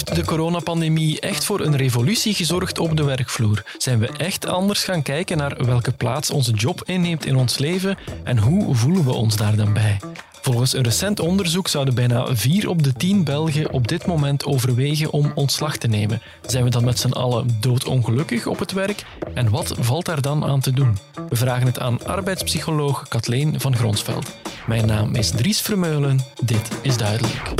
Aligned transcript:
Heeft 0.00 0.20
de 0.20 0.24
coronapandemie 0.24 1.20
echt 1.20 1.44
voor 1.44 1.60
een 1.60 1.76
revolutie 1.76 2.34
gezorgd 2.34 2.78
op 2.78 2.96
de 2.96 3.04
werkvloer? 3.04 3.62
Zijn 3.78 3.98
we 3.98 4.08
echt 4.08 4.46
anders 4.46 4.84
gaan 4.84 5.02
kijken 5.02 5.36
naar 5.36 5.64
welke 5.64 5.92
plaats 5.92 6.30
onze 6.30 6.52
job 6.52 6.82
inneemt 6.84 7.26
in 7.26 7.36
ons 7.36 7.58
leven 7.58 7.98
en 8.24 8.38
hoe 8.38 8.74
voelen 8.74 9.04
we 9.04 9.12
ons 9.12 9.36
daar 9.36 9.56
dan 9.56 9.72
bij? 9.72 9.98
Volgens 10.40 10.74
een 10.74 10.82
recent 10.82 11.20
onderzoek 11.20 11.68
zouden 11.68 11.94
bijna 11.94 12.36
4 12.36 12.68
op 12.68 12.82
de 12.82 12.92
10 12.92 13.24
Belgen 13.24 13.72
op 13.72 13.88
dit 13.88 14.06
moment 14.06 14.44
overwegen 14.44 15.10
om 15.10 15.32
ontslag 15.34 15.76
te 15.76 15.88
nemen. 15.88 16.22
Zijn 16.46 16.64
we 16.64 16.70
dan 16.70 16.84
met 16.84 16.98
z'n 16.98 17.12
allen 17.12 17.56
doodongelukkig 17.60 18.46
op 18.46 18.58
het 18.58 18.72
werk? 18.72 19.04
En 19.34 19.50
wat 19.50 19.74
valt 19.78 20.04
daar 20.04 20.20
dan 20.20 20.44
aan 20.44 20.60
te 20.60 20.72
doen? 20.72 20.98
We 21.28 21.36
vragen 21.36 21.66
het 21.66 21.78
aan 21.78 22.06
arbeidspsycholoog 22.06 23.08
Kathleen 23.08 23.60
van 23.60 23.76
Gronsveld. 23.76 24.36
Mijn 24.66 24.86
naam 24.86 25.14
is 25.14 25.30
Dries 25.30 25.60
Vermeulen. 25.60 26.20
Dit 26.44 26.68
is 26.82 26.96
duidelijk. 26.96 27.52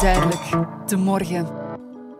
Duidelijk, 0.00 0.42
de 0.86 0.96
morgen. 0.96 1.46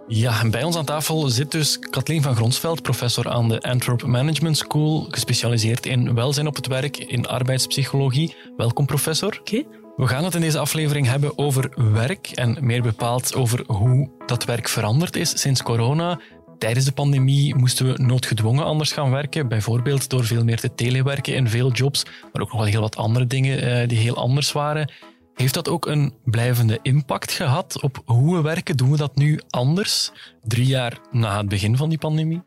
Ja, 0.07 0.41
en 0.41 0.51
bij 0.51 0.63
ons 0.63 0.77
aan 0.77 0.85
tafel 0.85 1.29
zit 1.29 1.51
dus 1.51 1.79
Kathleen 1.79 2.23
van 2.23 2.37
Gronsveld, 2.37 2.83
professor 2.83 3.29
aan 3.29 3.49
de 3.49 3.63
Antwerp 3.63 4.07
Management 4.07 4.57
School, 4.57 5.07
gespecialiseerd 5.11 5.87
in 5.87 6.15
welzijn 6.15 6.47
op 6.47 6.57
het 6.57 6.67
werk, 6.67 6.99
in 6.99 7.27
arbeidspsychologie. 7.27 8.35
Welkom, 8.57 8.87
professor. 8.87 9.39
Oké. 9.41 9.63
We 9.97 10.07
gaan 10.07 10.25
het 10.25 10.35
in 10.35 10.41
deze 10.41 10.59
aflevering 10.59 11.07
hebben 11.07 11.39
over 11.39 11.93
werk 11.93 12.31
en 12.31 12.57
meer 12.61 12.83
bepaald 12.83 13.35
over 13.35 13.65
hoe 13.67 14.11
dat 14.27 14.45
werk 14.45 14.69
veranderd 14.69 15.17
is 15.17 15.41
sinds 15.41 15.63
corona. 15.63 16.21
Tijdens 16.59 16.85
de 16.85 16.93
pandemie 16.93 17.55
moesten 17.55 17.87
we 17.87 18.03
noodgedwongen 18.03 18.65
anders 18.65 18.93
gaan 18.93 19.11
werken, 19.11 19.49
bijvoorbeeld 19.49 20.09
door 20.09 20.25
veel 20.25 20.45
meer 20.45 20.61
te 20.61 20.75
telewerken 20.75 21.35
in 21.35 21.49
veel 21.49 21.73
jobs, 21.73 22.05
maar 22.05 22.43
ook 22.43 22.53
nog 22.53 22.61
wel 22.61 22.71
heel 22.71 22.81
wat 22.81 22.97
andere 22.97 23.27
dingen 23.27 23.63
eh, 23.63 23.89
die 23.89 23.99
heel 23.99 24.17
anders 24.17 24.53
waren. 24.53 24.93
Heeft 25.35 25.55
dat 25.55 25.69
ook 25.69 25.87
een 25.87 26.15
blijvende 26.25 26.79
impact 26.83 27.33
gehad 27.33 27.83
op 27.83 28.03
hoe 28.05 28.37
we 28.37 28.43
werken? 28.43 28.77
Doen 28.77 28.91
we 28.91 28.97
dat 28.97 29.17
nu 29.17 29.41
anders, 29.49 30.13
drie 30.43 30.67
jaar 30.67 30.99
na 31.11 31.37
het 31.37 31.49
begin 31.49 31.77
van 31.77 31.89
die 31.89 31.99
pandemie? 31.99 32.43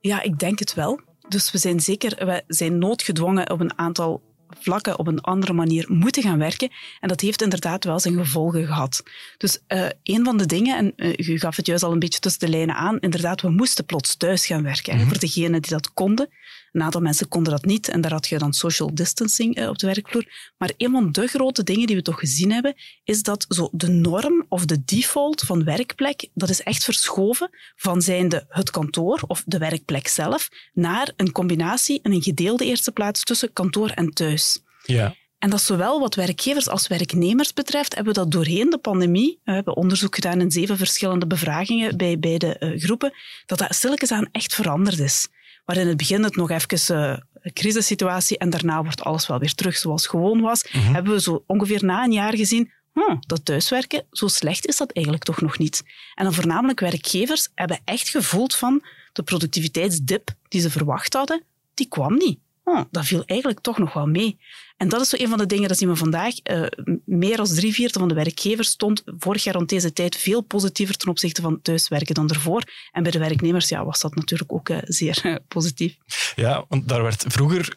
Ja, 0.00 0.22
ik 0.22 0.38
denk 0.38 0.58
het 0.58 0.74
wel. 0.74 1.00
Dus 1.28 1.50
we 1.52 1.58
zijn 1.58 1.80
zeker, 1.80 2.26
we 2.26 2.42
zijn 2.46 2.78
noodgedwongen 2.78 3.50
op 3.50 3.60
een 3.60 3.78
aantal 3.78 4.22
vlakken 4.60 4.98
op 4.98 5.06
een 5.06 5.20
andere 5.20 5.52
manier 5.52 5.84
moeten 5.88 6.22
gaan 6.22 6.38
werken. 6.38 6.70
En 7.00 7.08
dat 7.08 7.20
heeft 7.20 7.42
inderdaad 7.42 7.84
wel 7.84 8.00
zijn 8.00 8.16
gevolgen 8.16 8.66
gehad. 8.66 9.02
Dus 9.38 9.58
uh, 9.68 9.86
een 10.02 10.24
van 10.24 10.36
de 10.36 10.46
dingen, 10.46 10.76
en 10.76 10.92
uh, 10.96 11.28
u 11.28 11.38
gaf 11.38 11.56
het 11.56 11.66
juist 11.66 11.82
al 11.82 11.92
een 11.92 11.98
beetje 11.98 12.20
tussen 12.20 12.40
de 12.40 12.48
lijnen 12.48 12.74
aan, 12.74 12.98
inderdaad, 12.98 13.40
we 13.40 13.50
moesten 13.50 13.84
plots 13.84 14.16
thuis 14.16 14.46
gaan 14.46 14.62
werken. 14.62 14.92
Mm 14.92 15.00
-hmm. 15.00 15.08
Voor 15.08 15.18
degenen 15.18 15.62
die 15.62 15.70
dat 15.70 15.92
konden. 15.92 16.28
Een 16.74 16.82
aantal 16.82 17.00
mensen 17.00 17.28
konden 17.28 17.52
dat 17.52 17.64
niet 17.64 17.88
en 17.88 18.00
daar 18.00 18.12
had 18.12 18.26
je 18.26 18.38
dan 18.38 18.52
social 18.52 18.94
distancing 18.94 19.58
uh, 19.58 19.68
op 19.68 19.78
de 19.78 19.86
werkvloer. 19.86 20.52
Maar 20.58 20.72
een 20.76 20.90
van 20.90 21.12
de 21.12 21.26
grote 21.26 21.62
dingen 21.62 21.86
die 21.86 21.96
we 21.96 22.02
toch 22.02 22.18
gezien 22.18 22.52
hebben, 22.52 22.74
is 23.04 23.22
dat 23.22 23.46
zo 23.48 23.68
de 23.72 23.88
norm 23.88 24.46
of 24.48 24.64
de 24.64 24.84
default 24.84 25.40
van 25.40 25.64
werkplek, 25.64 26.28
dat 26.34 26.48
is 26.48 26.62
echt 26.62 26.84
verschoven 26.84 27.50
van 27.76 28.02
zijnde 28.02 28.46
het 28.48 28.70
kantoor 28.70 29.22
of 29.26 29.42
de 29.46 29.58
werkplek 29.58 30.08
zelf, 30.08 30.48
naar 30.72 31.12
een 31.16 31.32
combinatie 31.32 32.00
en 32.02 32.12
een 32.12 32.22
gedeelde 32.22 32.64
eerste 32.64 32.92
plaats 32.92 33.22
tussen 33.22 33.52
kantoor 33.52 33.88
en 33.88 34.10
thuis. 34.10 34.62
Ja. 34.84 35.14
En 35.38 35.50
dat 35.50 35.62
zowel 35.62 36.00
wat 36.00 36.14
werkgevers 36.14 36.68
als 36.68 36.86
werknemers 36.86 37.52
betreft, 37.52 37.94
hebben 37.94 38.14
we 38.14 38.20
dat 38.20 38.30
doorheen 38.30 38.70
de 38.70 38.78
pandemie, 38.78 39.40
we 39.44 39.52
hebben 39.52 39.76
onderzoek 39.76 40.14
gedaan 40.14 40.40
in 40.40 40.50
zeven 40.50 40.76
verschillende 40.76 41.26
bevragingen 41.26 41.96
bij 41.96 42.18
beide 42.18 42.56
uh, 42.60 42.80
groepen, 42.80 43.12
dat 43.46 43.58
dat 43.58 43.74
stilletjes 43.74 44.10
aan 44.10 44.28
echt 44.32 44.54
veranderd 44.54 44.98
is. 44.98 45.28
Waar 45.64 45.76
in 45.76 45.88
het 45.88 45.96
begin 45.96 46.22
het 46.22 46.36
nog 46.36 46.50
even 46.50 46.96
uh, 46.96 47.16
een 47.32 47.52
crisissituatie 47.52 48.38
en 48.38 48.50
daarna 48.50 48.82
wordt 48.82 49.02
alles 49.02 49.26
wel 49.26 49.38
weer 49.38 49.54
terug 49.54 49.76
zoals 49.76 50.06
gewoon 50.06 50.40
was, 50.40 50.64
mm 50.72 50.80
-hmm. 50.80 50.94
hebben 50.94 51.12
we 51.12 51.20
zo 51.20 51.44
ongeveer 51.46 51.84
na 51.84 52.04
een 52.04 52.12
jaar 52.12 52.36
gezien, 52.36 52.72
hm, 52.92 53.16
dat 53.20 53.44
thuiswerken, 53.44 54.06
zo 54.10 54.26
slecht 54.26 54.66
is 54.66 54.76
dat 54.76 54.92
eigenlijk 54.92 55.24
toch 55.24 55.40
nog 55.40 55.58
niet. 55.58 55.82
En 56.14 56.24
dan 56.24 56.34
voornamelijk 56.34 56.80
werkgevers 56.80 57.48
hebben 57.54 57.80
echt 57.84 58.08
gevoeld 58.08 58.54
van 58.54 58.82
de 59.12 59.22
productiviteitsdip 59.22 60.30
die 60.48 60.60
ze 60.60 60.70
verwacht 60.70 61.14
hadden, 61.14 61.42
die 61.74 61.88
kwam 61.88 62.16
niet. 62.16 62.38
Oh, 62.64 62.80
dat 62.90 63.04
viel 63.04 63.22
eigenlijk 63.26 63.60
toch 63.60 63.78
nog 63.78 63.92
wel 63.92 64.06
mee. 64.06 64.38
En 64.76 64.88
dat 64.88 65.00
is 65.00 65.08
zo 65.08 65.16
een 65.18 65.28
van 65.28 65.38
de 65.38 65.46
dingen, 65.46 65.68
dat 65.68 65.78
zien 65.78 65.88
we 65.88 65.96
vandaag. 65.96 66.34
Uh, 66.50 66.66
meer 67.04 67.36
dan 67.36 67.46
drie 67.46 67.72
vierde 67.72 67.98
van 67.98 68.08
de 68.08 68.14
werkgevers 68.14 68.68
stond 68.68 69.02
vorig 69.18 69.44
jaar 69.44 69.54
rond 69.54 69.68
deze 69.68 69.92
tijd 69.92 70.16
veel 70.16 70.40
positiever 70.40 70.96
ten 70.96 71.08
opzichte 71.08 71.42
van 71.42 71.62
thuiswerken 71.62 72.14
dan 72.14 72.30
ervoor. 72.30 72.62
En 72.92 73.02
bij 73.02 73.12
de 73.12 73.18
werknemers 73.18 73.68
ja, 73.68 73.84
was 73.84 74.00
dat 74.00 74.14
natuurlijk 74.14 74.52
ook 74.52 74.68
uh, 74.68 74.78
zeer 74.82 75.20
uh, 75.22 75.36
positief. 75.48 75.96
Ja, 76.36 76.64
want 76.68 76.88
daar 76.88 77.02
werd 77.02 77.24
vroeger 77.28 77.76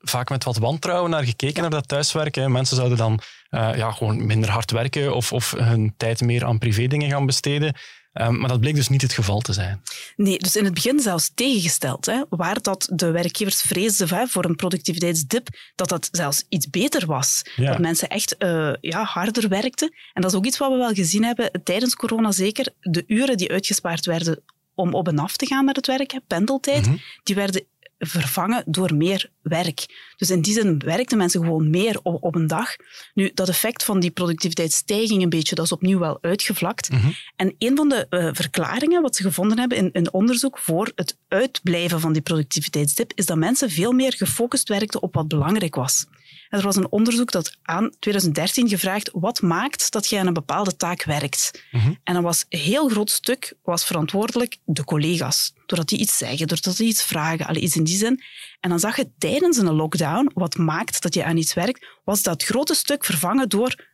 vaak 0.00 0.28
met 0.28 0.44
wat 0.44 0.56
wantrouwen 0.56 1.10
naar 1.10 1.24
gekeken, 1.24 1.60
naar 1.60 1.70
dat 1.70 1.88
thuiswerken. 1.88 2.52
Mensen 2.52 2.76
zouden 2.76 2.98
dan 2.98 3.20
ja, 3.50 3.90
gewoon 3.92 4.26
minder 4.26 4.50
hard 4.50 4.70
werken 4.70 5.14
of, 5.14 5.32
of 5.32 5.50
hun 5.50 5.94
tijd 5.96 6.20
meer 6.20 6.44
aan 6.44 6.58
privé 6.58 6.86
dingen 6.86 7.10
gaan 7.10 7.26
besteden. 7.26 7.74
Um, 8.12 8.38
maar 8.38 8.48
dat 8.48 8.60
bleek 8.60 8.74
dus 8.74 8.88
niet 8.88 9.02
het 9.02 9.12
geval 9.12 9.40
te 9.40 9.52
zijn. 9.52 9.82
Nee, 10.16 10.38
dus 10.38 10.56
in 10.56 10.64
het 10.64 10.74
begin 10.74 11.00
zelfs 11.00 11.30
tegengesteld. 11.34 12.06
Hè, 12.06 12.22
waar 12.28 12.62
dat 12.62 12.88
de 12.92 13.10
werkgevers 13.10 13.60
vreesden 13.60 14.08
hè, 14.08 14.26
voor 14.26 14.44
een 14.44 14.56
productiviteitsdip, 14.56 15.48
dat 15.74 15.88
dat 15.88 16.08
zelfs 16.12 16.44
iets 16.48 16.70
beter 16.70 17.06
was. 17.06 17.42
Ja. 17.56 17.70
Dat 17.70 17.78
mensen 17.78 18.08
echt 18.08 18.34
uh, 18.38 18.72
ja, 18.80 19.04
harder 19.04 19.48
werkten. 19.48 19.94
En 20.12 20.22
dat 20.22 20.30
is 20.30 20.36
ook 20.36 20.46
iets 20.46 20.58
wat 20.58 20.70
we 20.70 20.76
wel 20.76 20.92
gezien 20.92 21.24
hebben 21.24 21.50
tijdens 21.64 21.94
corona 21.94 22.32
zeker. 22.32 22.68
De 22.80 23.04
uren 23.06 23.36
die 23.36 23.50
uitgespaard 23.50 24.06
werden 24.06 24.42
om 24.74 24.94
op 24.94 25.08
en 25.08 25.18
af 25.18 25.36
te 25.36 25.46
gaan 25.46 25.64
naar 25.64 25.74
het 25.74 25.86
werk, 25.86 26.10
hè, 26.10 26.18
pendeltijd, 26.26 26.86
mm 26.86 26.92
-hmm. 26.92 27.00
die 27.22 27.34
werden 27.34 27.64
vervangen 28.00 28.62
door 28.66 28.94
meer 28.94 29.30
werk. 29.42 29.86
Dus 30.16 30.30
in 30.30 30.40
die 30.40 30.52
zin 30.52 30.78
werkten 30.78 31.18
mensen 31.18 31.40
gewoon 31.40 31.70
meer 31.70 32.00
op, 32.02 32.22
op 32.22 32.34
een 32.34 32.46
dag. 32.46 32.76
Nu, 33.14 33.30
dat 33.34 33.48
effect 33.48 33.84
van 33.84 34.00
die 34.00 34.10
productiviteitsstijging 34.10 35.22
een 35.22 35.28
beetje, 35.28 35.54
dat 35.54 35.64
is 35.64 35.72
opnieuw 35.72 35.98
wel 35.98 36.18
uitgevlakt. 36.20 36.90
Mhm. 36.90 37.10
En 37.36 37.54
een 37.58 37.76
van 37.76 37.88
de 37.88 38.06
uh, 38.10 38.28
verklaringen 38.32 39.02
wat 39.02 39.16
ze 39.16 39.22
gevonden 39.22 39.58
hebben 39.58 39.78
in, 39.78 39.92
in 39.92 40.12
onderzoek 40.12 40.58
voor 40.58 40.92
het 40.94 41.16
uitblijven 41.28 42.00
van 42.00 42.12
die 42.12 42.22
productiviteitsdip, 42.22 43.12
is 43.14 43.26
dat 43.26 43.36
mensen 43.36 43.70
veel 43.70 43.92
meer 43.92 44.12
gefocust 44.12 44.68
werkten 44.68 45.02
op 45.02 45.14
wat 45.14 45.28
belangrijk 45.28 45.74
was. 45.74 46.06
En 46.50 46.58
er 46.58 46.64
was 46.64 46.76
een 46.76 46.90
onderzoek 46.90 47.30
dat 47.30 47.56
aan 47.62 47.90
2013 47.98 48.68
gevraagd 48.68 49.10
wat 49.12 49.40
maakt 49.40 49.92
dat 49.92 50.06
je 50.06 50.18
aan 50.18 50.26
een 50.26 50.32
bepaalde 50.32 50.76
taak 50.76 51.04
werkt. 51.04 51.64
Mhm. 51.70 51.94
En 52.04 52.14
dan 52.14 52.22
was 52.22 52.44
een 52.48 52.58
heel 52.58 52.88
groot 52.88 53.10
stuk 53.10 53.54
was 53.62 53.84
verantwoordelijk 53.84 54.56
de 54.64 54.84
collega's. 54.84 55.52
Doordat 55.66 55.88
die 55.88 55.98
iets 55.98 56.16
zeggen, 56.16 56.46
doordat 56.46 56.76
die 56.76 56.88
iets 56.88 57.02
vragen, 57.02 57.46
alle 57.46 57.60
iets 57.60 57.76
in 57.76 57.84
die 57.84 57.96
zin. 57.96 58.22
En 58.60 58.70
dan 58.70 58.78
zag 58.78 58.96
je 58.96 59.10
tijdens 59.18 59.56
een 59.56 59.72
lockdown, 59.72 60.30
wat 60.34 60.56
maakt 60.56 61.02
dat 61.02 61.14
je 61.14 61.24
aan 61.24 61.36
iets 61.36 61.54
werkt, 61.54 61.86
was 62.04 62.22
dat 62.22 62.42
grote 62.42 62.74
stuk 62.74 63.04
vervangen 63.04 63.48
door 63.48 63.88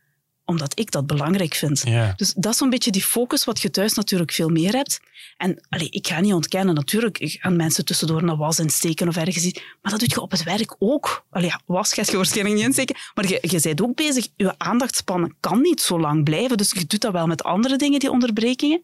omdat 0.47 0.79
ik 0.79 0.91
dat 0.91 1.07
belangrijk 1.07 1.53
vind. 1.53 1.81
Ja. 1.85 2.13
Dus 2.15 2.33
dat 2.33 2.53
is 2.53 2.59
een 2.59 2.69
beetje 2.69 2.91
die 2.91 3.03
focus 3.03 3.43
wat 3.45 3.61
je 3.61 3.69
thuis 3.69 3.93
natuurlijk 3.93 4.31
veel 4.31 4.49
meer 4.49 4.73
hebt. 4.73 4.99
En 5.37 5.65
allee, 5.69 5.89
ik 5.89 6.07
ga 6.07 6.19
niet 6.19 6.33
ontkennen, 6.33 6.75
natuurlijk 6.75 7.17
gaan 7.21 7.55
mensen 7.55 7.85
tussendoor 7.85 8.23
naar 8.23 8.37
was 8.37 8.59
insteken 8.59 9.07
of 9.07 9.17
ergens 9.17 9.45
iets, 9.45 9.61
maar 9.81 9.91
dat 9.91 9.99
doe 9.99 10.09
je 10.09 10.21
op 10.21 10.31
het 10.31 10.43
werk 10.43 10.75
ook. 10.79 11.25
Allee, 11.29 11.47
ja, 11.47 11.61
was 11.65 11.93
ga 11.93 12.03
je 12.05 12.15
waarschijnlijk 12.15 12.55
niet 12.55 12.65
insteken, 12.65 12.95
maar 13.13 13.27
je, 13.27 13.37
je 13.41 13.59
bent 13.61 13.81
ook 13.81 13.95
bezig. 13.95 14.27
Je 14.35 14.53
aandachtspannen 14.57 15.35
kan 15.39 15.61
niet 15.61 15.81
zo 15.81 15.99
lang 15.99 16.23
blijven, 16.23 16.57
dus 16.57 16.71
je 16.71 16.85
doet 16.85 17.01
dat 17.01 17.11
wel 17.11 17.27
met 17.27 17.43
andere 17.43 17.75
dingen, 17.75 17.99
die 17.99 18.11
onderbrekingen. 18.11 18.83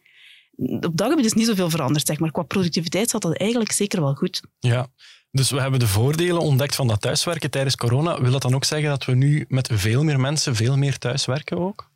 Op 0.58 0.98
dat 0.98 1.10
gebied 1.10 1.26
is 1.26 1.34
niet 1.34 1.48
zoveel 1.48 1.70
veranderd, 1.70 2.08
zeg 2.08 2.20
maar. 2.20 2.32
Qua 2.32 2.44
productiviteit 2.44 3.10
zat 3.10 3.22
dat 3.22 3.38
eigenlijk 3.38 3.72
zeker 3.72 4.02
wel 4.02 4.14
goed. 4.14 4.42
Ja, 4.60 4.88
dus 5.34 5.52
we 5.52 5.62
hebben 5.62 5.80
de 5.80 5.88
voordelen 5.88 6.42
ontdekt 6.42 6.76
van 6.76 6.88
dat 6.88 7.02
thuiswerken 7.02 7.52
tijdens 7.52 7.76
corona. 7.76 8.22
Wil 8.22 8.32
dat 8.32 8.42
dan 8.42 8.56
ook 8.56 8.64
zeggen 8.64 8.90
dat 8.90 9.06
we 9.06 9.16
nu 9.16 9.46
met 9.48 9.70
veel 9.74 10.04
meer 10.04 10.20
mensen 10.20 10.56
veel 10.56 10.78
meer 10.78 10.98
thuiswerken 10.98 11.58
ook? 11.58 11.92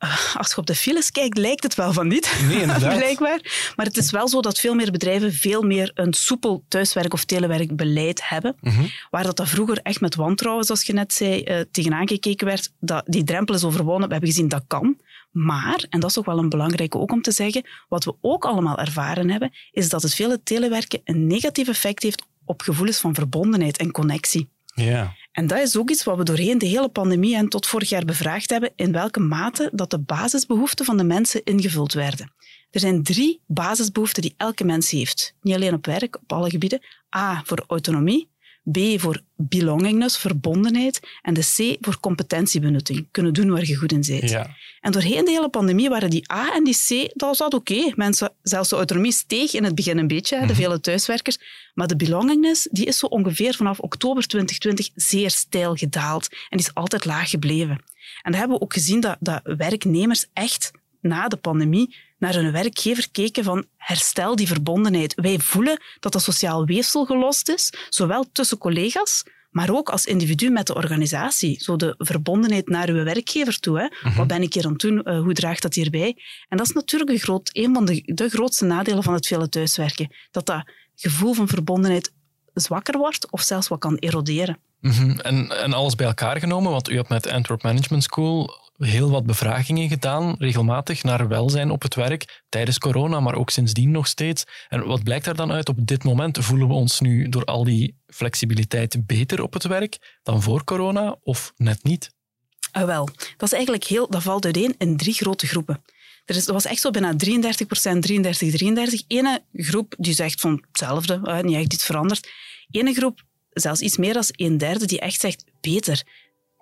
Uh, 0.00 0.36
als 0.36 0.50
je 0.50 0.56
op 0.56 0.66
de 0.66 0.74
files 0.74 1.10
kijkt, 1.10 1.38
lijkt 1.38 1.62
het 1.62 1.74
wel 1.74 1.92
van 1.92 2.08
niet. 2.08 2.38
Nee, 2.48 2.60
inderdaad. 2.60 2.96
Blijkbaar. 2.98 3.72
Maar 3.76 3.86
het 3.86 3.96
is 3.96 4.10
wel 4.10 4.28
zo 4.28 4.40
dat 4.40 4.58
veel 4.58 4.74
meer 4.74 4.90
bedrijven 4.90 5.32
veel 5.32 5.62
meer 5.62 5.90
een 5.94 6.12
soepel 6.12 6.64
thuiswerk- 6.68 7.12
of 7.12 7.24
telewerkbeleid 7.24 8.28
hebben. 8.28 8.56
Mm 8.60 8.72
-hmm. 8.72 8.90
Waar 9.10 9.22
dat, 9.22 9.36
dat 9.36 9.48
vroeger 9.48 9.80
echt 9.82 10.00
met 10.00 10.14
wantrouwen, 10.14 10.64
zoals 10.64 10.82
je 10.82 10.92
net 10.92 11.12
zei, 11.12 11.44
uh, 11.44 11.60
tegenaan 11.70 12.08
gekeken 12.08 12.46
werd. 12.46 12.72
Dat 12.80 13.02
die 13.06 13.24
drempel 13.24 13.54
is 13.54 13.64
overwonnen. 13.64 14.06
We 14.06 14.14
hebben 14.14 14.30
gezien 14.30 14.48
dat 14.48 14.64
kan. 14.66 14.96
Maar, 15.30 15.84
en 15.88 16.00
dat 16.00 16.10
is 16.10 16.18
ook 16.18 16.26
wel 16.26 16.38
een 16.38 16.48
belangrijke 16.48 16.98
ook 16.98 17.12
om 17.12 17.22
te 17.22 17.32
zeggen, 17.32 17.66
wat 17.88 18.04
we 18.04 18.14
ook 18.20 18.44
allemaal 18.44 18.78
ervaren 18.78 19.30
hebben, 19.30 19.52
is 19.70 19.88
dat 19.88 20.02
het 20.02 20.14
vele 20.14 20.42
telewerken 20.42 21.00
een 21.04 21.26
negatief 21.26 21.68
effect 21.68 22.02
heeft 22.02 22.24
op 22.44 22.62
gevoelens 22.62 22.98
van 22.98 23.14
verbondenheid 23.14 23.76
en 23.76 23.90
connectie. 23.90 24.50
Ja. 24.74 25.14
En 25.32 25.46
dat 25.46 25.58
is 25.58 25.76
ook 25.76 25.90
iets 25.90 26.04
wat 26.04 26.16
we 26.16 26.24
doorheen 26.24 26.58
de 26.58 26.66
hele 26.66 26.88
pandemie 26.88 27.36
en 27.36 27.48
tot 27.48 27.66
vorig 27.66 27.88
jaar 27.88 28.04
bevraagd 28.04 28.50
hebben, 28.50 28.72
in 28.76 28.92
welke 28.92 29.20
mate 29.20 29.70
dat 29.72 29.90
de 29.90 29.98
basisbehoeften 29.98 30.84
van 30.84 30.96
de 30.96 31.04
mensen 31.04 31.44
ingevuld 31.44 31.92
werden. 31.92 32.32
Er 32.70 32.80
zijn 32.80 33.02
drie 33.02 33.42
basisbehoeften 33.46 34.22
die 34.22 34.34
elke 34.36 34.64
mens 34.64 34.90
heeft. 34.90 35.34
Niet 35.40 35.54
alleen 35.54 35.74
op 35.74 35.86
werk, 35.86 36.16
op 36.22 36.32
alle 36.32 36.50
gebieden. 36.50 36.80
A, 37.16 37.42
voor 37.44 37.64
autonomie. 37.66 38.30
B 38.70 39.00
voor 39.00 39.22
belongingness, 39.36 40.18
verbondenheid. 40.18 41.00
En 41.22 41.34
de 41.34 41.40
C 41.40 41.76
voor 41.80 42.00
competentiebenutting. 42.00 43.08
Kunnen 43.10 43.32
doen 43.32 43.50
waar 43.50 43.66
je 43.66 43.76
goed 43.76 43.92
in 43.92 44.04
zit. 44.04 44.30
Ja. 44.30 44.56
En 44.80 44.92
doorheen 44.92 45.24
de 45.24 45.30
hele 45.30 45.48
pandemie 45.48 45.88
waren 45.88 46.10
die 46.10 46.32
A 46.32 46.54
en 46.54 46.64
die 46.64 46.76
C, 46.76 47.10
dat 47.14 47.38
was 47.38 47.52
oké. 47.52 47.92
Mensen, 47.94 48.32
zelfs 48.42 48.68
de 48.68 48.76
autonomie 48.76 49.12
steeg 49.12 49.52
in 49.52 49.64
het 49.64 49.74
begin 49.74 49.98
een 49.98 50.06
beetje, 50.06 50.38
de 50.38 50.44
mhm. 50.44 50.54
vele 50.54 50.80
thuiswerkers. 50.80 51.38
Maar 51.74 51.86
de 51.86 51.96
belongingness, 51.96 52.68
die 52.70 52.86
is 52.86 52.98
zo 52.98 53.06
ongeveer 53.06 53.54
vanaf 53.54 53.78
oktober 53.78 54.26
2020 54.26 54.90
zeer 54.94 55.30
stijl 55.30 55.74
gedaald. 55.74 56.28
En 56.30 56.56
die 56.56 56.66
is 56.66 56.74
altijd 56.74 57.04
laag 57.04 57.30
gebleven. 57.30 57.82
En 58.22 58.30
dan 58.30 58.40
hebben 58.40 58.56
we 58.56 58.62
ook 58.62 58.72
gezien 58.72 59.00
dat, 59.00 59.16
dat 59.20 59.40
werknemers 59.44 60.26
echt 60.32 60.70
na 61.02 61.28
de 61.28 61.36
pandemie 61.36 61.96
naar 62.18 62.34
hun 62.34 62.52
werkgever 62.52 63.10
keken 63.10 63.44
van 63.44 63.64
herstel 63.76 64.36
die 64.36 64.46
verbondenheid. 64.46 65.14
Wij 65.14 65.38
voelen 65.38 65.82
dat 66.00 66.12
dat 66.12 66.22
sociaal 66.22 66.64
weefsel 66.64 67.04
gelost 67.04 67.48
is, 67.48 67.72
zowel 67.88 68.26
tussen 68.32 68.58
collega's, 68.58 69.22
maar 69.50 69.70
ook 69.70 69.88
als 69.88 70.06
individu 70.06 70.50
met 70.50 70.66
de 70.66 70.74
organisatie. 70.74 71.62
Zo 71.62 71.76
de 71.76 71.94
verbondenheid 71.98 72.68
naar 72.68 72.88
uw 72.88 73.04
werkgever 73.04 73.60
toe. 73.60 73.78
Hè. 73.78 73.86
Mhm. 74.02 74.16
Wat 74.16 74.26
ben 74.26 74.42
ik 74.42 74.54
hier 74.54 74.64
aan 74.64 74.72
het 74.72 74.80
doen? 74.80 75.00
Uh, 75.04 75.20
hoe 75.20 75.32
draagt 75.32 75.62
dat 75.62 75.74
hierbij? 75.74 76.16
En 76.48 76.56
dat 76.56 76.66
is 76.66 76.72
natuurlijk 76.72 77.10
een, 77.10 77.18
groot, 77.18 77.50
een 77.52 77.74
van 77.74 77.84
de, 77.84 78.02
de 78.04 78.28
grootste 78.28 78.64
nadelen 78.64 79.02
van 79.02 79.14
het 79.14 79.26
vele 79.26 79.48
thuiswerken. 79.48 80.14
Dat 80.30 80.46
dat 80.46 80.64
gevoel 80.94 81.32
van 81.32 81.48
verbondenheid 81.48 82.12
zwakker 82.54 82.98
wordt 82.98 83.30
of 83.30 83.40
zelfs 83.40 83.68
wat 83.68 83.78
kan 83.78 83.96
eroderen. 83.96 84.58
Mhm. 84.80 85.10
en, 85.10 85.62
en 85.62 85.72
alles 85.72 85.94
bij 85.94 86.06
elkaar 86.06 86.38
genomen, 86.38 86.72
want 86.72 86.90
u 86.90 86.96
hebt 86.96 87.08
met 87.08 87.30
Antwerp 87.30 87.62
Management 87.62 88.02
School 88.02 88.61
heel 88.76 89.10
wat 89.10 89.26
bevragingen 89.26 89.88
gedaan, 89.88 90.34
regelmatig, 90.38 91.02
naar 91.02 91.28
welzijn 91.28 91.70
op 91.70 91.82
het 91.82 91.94
werk, 91.94 92.42
tijdens 92.48 92.78
corona, 92.78 93.20
maar 93.20 93.34
ook 93.34 93.50
sindsdien 93.50 93.90
nog 93.90 94.06
steeds. 94.06 94.44
En 94.68 94.86
wat 94.86 95.02
blijkt 95.02 95.24
daar 95.24 95.36
dan 95.36 95.52
uit? 95.52 95.68
Op 95.68 95.86
dit 95.86 96.04
moment 96.04 96.38
voelen 96.44 96.68
we 96.68 96.74
ons 96.74 97.00
nu 97.00 97.28
door 97.28 97.44
al 97.44 97.64
die 97.64 97.96
flexibiliteit 98.06 99.06
beter 99.06 99.42
op 99.42 99.52
het 99.52 99.64
werk 99.64 100.18
dan 100.22 100.42
voor 100.42 100.64
corona, 100.64 101.16
of 101.22 101.52
net 101.56 101.84
niet? 101.84 102.10
Ah, 102.72 102.84
wel, 102.84 103.04
dat 103.36 103.42
is 103.42 103.52
eigenlijk 103.52 103.84
heel, 103.84 104.10
dat 104.10 104.22
valt 104.22 104.44
uiteen 104.44 104.74
in 104.78 104.96
drie 104.96 105.14
grote 105.14 105.46
groepen. 105.46 105.82
Er, 106.24 106.36
is, 106.36 106.46
was 106.46 106.64
echt 106.64 106.80
zo 106.80 106.90
bijna 106.90 107.12
33% 107.12 107.16
33, 107.18 108.50
33. 108.50 109.02
Ene 109.06 109.42
groep 109.52 109.94
die 109.98 110.14
zegt 110.14 110.40
van 110.40 110.64
hetzelfde, 110.66 111.42
niet 111.42 111.56
echt 111.56 111.72
iets 111.72 111.84
veranderd. 111.84 112.28
Ene 112.70 112.92
groep, 112.92 113.22
zelfs 113.50 113.80
iets 113.80 113.96
meer 113.96 114.12
dan 114.12 114.24
een 114.28 114.58
derde, 114.58 114.86
die 114.86 115.00
echt 115.00 115.20
zegt 115.20 115.44
beter. 115.60 116.02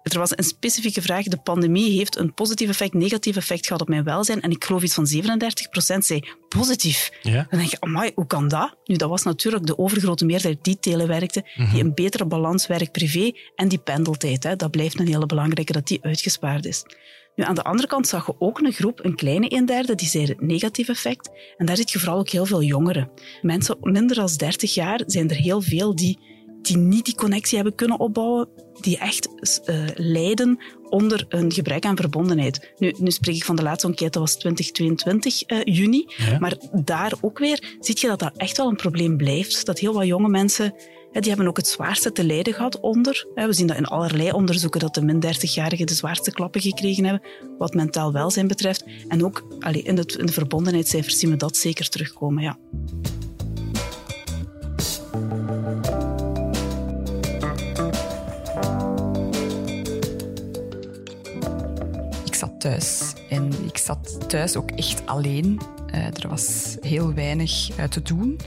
Er 0.02 0.18
was 0.18 0.36
een 0.36 0.44
specifieke 0.44 1.02
vraag. 1.02 1.24
De 1.24 1.36
pandemie 1.36 1.96
heeft 1.96 2.16
een 2.16 2.34
positief 2.34 2.68
effect, 2.68 2.94
negatief 2.94 3.36
effect 3.36 3.66
gehad 3.66 3.80
op 3.82 3.88
mijn 3.88 4.04
welzijn. 4.04 4.40
En 4.40 4.50
ik 4.50 4.64
geloof 4.64 4.82
iets 4.82 4.94
van 4.94 5.06
37 5.06 5.68
procent 5.68 6.04
zei 6.04 6.22
positief. 6.48 7.10
Ja? 7.22 7.46
Dan 7.50 7.58
denk 7.58 7.70
je, 7.70 7.80
amai, 7.80 8.10
hoe 8.14 8.26
kan 8.26 8.48
dat? 8.48 8.76
Nu, 8.84 8.96
dat 8.96 9.08
was 9.08 9.22
natuurlijk 9.22 9.66
de 9.66 9.78
overgrote 9.78 10.24
meerderheid 10.24 10.64
die 10.64 10.78
telewerkte, 10.80 11.42
die 11.56 11.66
mhm. 11.66 11.76
een 11.76 11.94
betere 11.94 12.26
balans 12.26 12.66
werk-privé 12.66 13.32
en 13.54 13.68
die 13.68 13.78
pendeltijd. 13.78 14.42
Hè. 14.42 14.56
Dat 14.56 14.70
blijft 14.70 14.98
een 14.98 15.06
hele 15.06 15.26
belangrijke, 15.26 15.72
dat 15.72 15.86
die 15.86 15.98
uitgespaard 16.02 16.64
is. 16.64 16.84
Nu, 17.34 17.44
aan 17.44 17.54
de 17.54 17.62
andere 17.62 17.88
kant 17.88 18.08
zag 18.08 18.26
je 18.26 18.34
ook 18.38 18.58
een 18.58 18.72
groep, 18.72 19.04
een 19.04 19.14
kleine 19.14 19.54
een 19.54 19.66
derde, 19.66 19.94
die 19.94 20.08
zei 20.08 20.26
het 20.26 20.40
negatief 20.40 20.88
effect. 20.88 21.30
En 21.56 21.66
daar 21.66 21.76
zit 21.76 21.90
je 21.90 21.98
vooral 21.98 22.18
ook 22.18 22.28
heel 22.28 22.46
veel 22.46 22.62
jongeren. 22.62 23.10
Mensen 23.42 23.76
minder 23.80 24.16
dan 24.16 24.28
30 24.36 24.74
jaar 24.74 25.02
zijn 25.06 25.30
er 25.30 25.36
heel 25.36 25.62
veel 25.62 25.94
die 25.94 26.18
die 26.62 26.76
niet 26.76 27.04
die 27.04 27.14
connectie 27.14 27.56
hebben 27.56 27.74
kunnen 27.74 27.98
opbouwen, 27.98 28.48
die 28.80 28.98
echt 28.98 29.28
uh, 29.64 29.84
lijden 29.94 30.58
onder 30.88 31.24
een 31.28 31.52
gebrek 31.52 31.84
aan 31.84 31.96
verbondenheid. 31.96 32.72
Nu, 32.78 32.94
nu 32.98 33.10
spreek 33.10 33.34
ik 33.34 33.44
van 33.44 33.56
de 33.56 33.62
laatste 33.62 33.86
enquête, 33.86 34.18
dat 34.18 34.22
was 34.22 34.36
2022 34.36 35.50
uh, 35.50 35.58
eh, 35.58 35.64
juni. 35.64 36.06
Maar 36.38 36.56
daar 36.72 37.12
ook 37.20 37.38
weer 37.38 37.76
zie 37.80 37.96
je 38.00 38.06
dat 38.06 38.18
dat 38.18 38.36
echt 38.36 38.56
wel 38.56 38.68
een 38.68 38.76
probleem 38.76 39.16
blijft. 39.16 39.66
Dat 39.66 39.78
heel 39.78 39.92
wat 39.92 40.06
jonge 40.06 40.28
mensen 40.28 40.74
die 41.12 41.28
hebben 41.28 41.48
ook 41.48 41.56
het 41.56 41.66
zwaarste 41.66 42.12
te 42.12 42.24
lijden 42.24 42.54
gehad 42.54 42.80
onder. 42.80 43.26
We 43.34 43.52
zien 43.52 43.66
dat 43.66 43.76
in 43.76 43.86
allerlei 43.86 44.30
onderzoeken 44.30 44.80
dat 44.80 44.94
de 44.94 45.02
min 45.02 45.24
30-jarigen 45.24 45.86
de 45.86 45.94
zwaarste 45.94 46.32
klappen 46.32 46.60
gekregen 46.60 47.04
hebben, 47.04 47.28
wat 47.58 47.74
mentaal 47.74 48.12
welzijn 48.12 48.48
betreft. 48.48 48.84
En 49.08 49.24
ook 49.24 49.44
in, 49.72 49.96
het, 49.96 50.14
in 50.14 50.26
de 50.26 50.32
verbondenheidscijfers 50.32 51.18
zien 51.18 51.30
we 51.30 51.36
dat 51.36 51.56
zeker 51.56 51.88
terugkomen. 51.88 52.42
Ja. 52.42 52.58
Thuis. 62.60 63.12
En 63.28 63.52
ik 63.66 63.78
zat 63.78 64.28
thuis 64.28 64.56
ook 64.56 64.70
echt 64.70 65.06
alleen. 65.06 65.60
Uh, 65.94 66.04
er 66.04 66.28
was 66.28 66.76
heel 66.80 67.14
weinig 67.14 67.78
uh, 67.78 67.84
te 67.84 68.02
doen. 68.02 68.40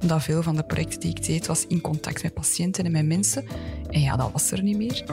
Omdat 0.00 0.22
veel 0.22 0.42
van 0.42 0.56
de 0.56 0.62
projecten 0.62 1.00
die 1.00 1.10
ik 1.10 1.24
deed, 1.24 1.46
was 1.46 1.66
in 1.66 1.80
contact 1.80 2.22
met 2.22 2.34
patiënten 2.34 2.84
en 2.84 2.92
met 2.92 3.06
mensen. 3.06 3.44
En 3.90 4.00
ja, 4.00 4.16
dat 4.16 4.32
was 4.32 4.50
er 4.50 4.62
niet 4.62 4.76
meer. 4.76 5.04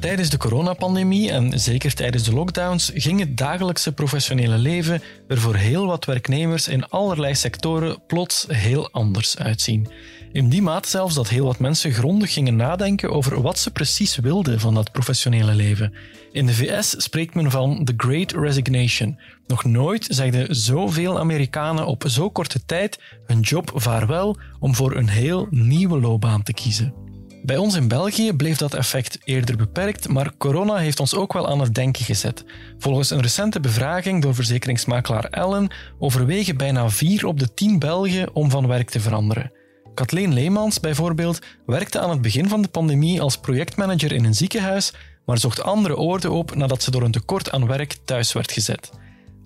Tijdens 0.00 0.30
de 0.30 0.36
coronapandemie 0.36 1.30
en 1.30 1.60
zeker 1.60 1.94
tijdens 1.94 2.22
de 2.22 2.32
lockdowns 2.32 2.90
ging 2.94 3.20
het 3.20 3.36
dagelijkse 3.36 3.92
professionele 3.92 4.58
leven 4.58 5.02
er 5.28 5.38
voor 5.38 5.54
heel 5.54 5.86
wat 5.86 6.04
werknemers 6.04 6.68
in 6.68 6.88
allerlei 6.88 7.34
sectoren 7.34 8.02
plots 8.06 8.46
heel 8.48 8.90
anders 8.90 9.38
uitzien. 9.38 9.88
In 10.32 10.48
die 10.48 10.62
mate 10.62 10.88
zelfs 10.88 11.14
dat 11.14 11.28
heel 11.28 11.44
wat 11.44 11.58
mensen 11.58 11.92
grondig 11.92 12.32
gingen 12.32 12.56
nadenken 12.56 13.10
over 13.10 13.42
wat 13.42 13.58
ze 13.58 13.70
precies 13.70 14.16
wilden 14.16 14.60
van 14.60 14.74
dat 14.74 14.92
professionele 14.92 15.54
leven. 15.54 15.94
In 16.32 16.46
de 16.46 16.54
VS 16.54 16.94
spreekt 17.02 17.34
men 17.34 17.50
van 17.50 17.84
The 17.84 17.94
Great 17.96 18.32
Resignation. 18.32 19.18
Nog 19.46 19.64
nooit 19.64 20.06
zegden 20.08 20.54
zoveel 20.54 21.18
Amerikanen 21.18 21.86
op 21.86 22.04
zo 22.06 22.30
korte 22.30 22.64
tijd 22.64 23.00
hun 23.26 23.40
job 23.40 23.70
vaarwel 23.74 24.36
om 24.60 24.74
voor 24.74 24.96
een 24.96 25.08
heel 25.08 25.46
nieuwe 25.50 26.00
loopbaan 26.00 26.42
te 26.42 26.52
kiezen. 26.52 26.94
Bij 27.42 27.56
ons 27.56 27.74
in 27.74 27.88
België 27.88 28.32
bleef 28.32 28.56
dat 28.56 28.74
effect 28.74 29.18
eerder 29.24 29.56
beperkt, 29.56 30.08
maar 30.08 30.36
corona 30.38 30.76
heeft 30.76 31.00
ons 31.00 31.14
ook 31.14 31.32
wel 31.32 31.48
aan 31.48 31.60
het 31.60 31.74
denken 31.74 32.04
gezet. 32.04 32.44
Volgens 32.78 33.10
een 33.10 33.22
recente 33.22 33.60
bevraging 33.60 34.22
door 34.22 34.34
verzekeringsmakelaar 34.34 35.24
Ellen 35.24 35.72
overwegen 35.98 36.56
bijna 36.56 36.90
4 36.90 37.26
op 37.26 37.38
de 37.38 37.54
10 37.54 37.78
Belgen 37.78 38.34
om 38.34 38.50
van 38.50 38.66
werk 38.66 38.90
te 38.90 39.00
veranderen. 39.00 39.52
Kathleen 39.94 40.32
Leemans 40.32 40.80
bijvoorbeeld 40.80 41.38
werkte 41.66 42.00
aan 42.00 42.10
het 42.10 42.22
begin 42.22 42.48
van 42.48 42.62
de 42.62 42.68
pandemie 42.68 43.20
als 43.20 43.38
projectmanager 43.38 44.12
in 44.12 44.24
een 44.24 44.34
ziekenhuis, 44.34 44.92
maar 45.24 45.38
zocht 45.38 45.62
andere 45.62 45.96
oorden 45.96 46.30
op 46.30 46.54
nadat 46.54 46.82
ze 46.82 46.90
door 46.90 47.02
een 47.02 47.10
tekort 47.10 47.50
aan 47.50 47.66
werk 47.66 47.96
thuis 48.04 48.32
werd 48.32 48.52
gezet. 48.52 48.90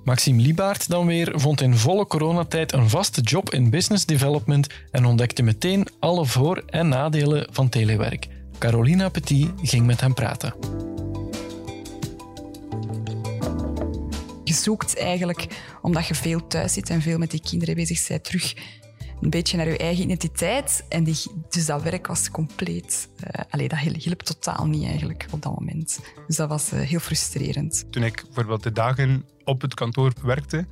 Maxime 0.05 0.43
Liebaert 0.43 0.89
dan 0.89 1.07
weer 1.07 1.33
vond 1.41 1.61
in 1.61 1.77
volle 1.77 2.07
coronatijd 2.07 2.73
een 2.73 2.89
vaste 2.89 3.21
job 3.21 3.51
in 3.51 3.71
business 3.71 4.07
development 4.07 4.67
en 4.91 5.05
ontdekte 5.05 5.43
meteen 5.43 5.87
alle 5.99 6.27
voor- 6.27 6.63
en 6.67 6.89
nadelen 6.89 7.49
van 7.51 7.69
telewerk. 7.69 8.29
Carolina 8.59 9.09
Petit 9.09 9.51
ging 9.63 9.87
met 9.87 10.01
hem 10.01 10.15
praten. 10.15 10.55
Je 14.45 14.55
zoekt 14.55 14.99
eigenlijk, 14.99 15.47
omdat 15.83 16.07
je 16.07 16.15
veel 16.15 16.47
thuis 16.47 16.73
zit 16.73 16.91
en 16.91 17.03
veel 17.03 17.19
met 17.19 17.31
die 17.31 17.43
kinderen 17.43 17.75
bezig 17.75 18.09
bent, 18.09 18.25
terug 18.25 18.55
een 19.21 19.31
beetje 19.31 19.57
naar 19.57 19.69
je 19.69 19.79
eigen 19.79 20.05
identiteit. 20.05 20.85
En 20.89 21.05
die, 21.05 21.17
dus 21.49 21.67
dat 21.67 21.83
werk 21.83 22.07
was 22.07 22.31
compleet... 22.31 23.09
Uh, 23.53 23.69
dat 23.69 23.79
hielp 23.79 24.23
totaal 24.23 24.67
niet 24.67 24.85
eigenlijk 24.85 25.27
op 25.31 25.43
dat 25.43 25.59
moment. 25.59 26.01
Dus 26.27 26.37
dat 26.37 26.49
was 26.49 26.73
uh, 26.73 26.81
heel 26.81 26.99
frustrerend. 26.99 27.87
Toen 27.91 28.03
ik 28.03 28.23
bijvoorbeeld 28.25 28.63
de 28.63 28.73
dagen 28.73 29.25
op 29.45 29.61
het 29.61 29.75
kantoor 29.75 30.13
werkte, 30.23 30.67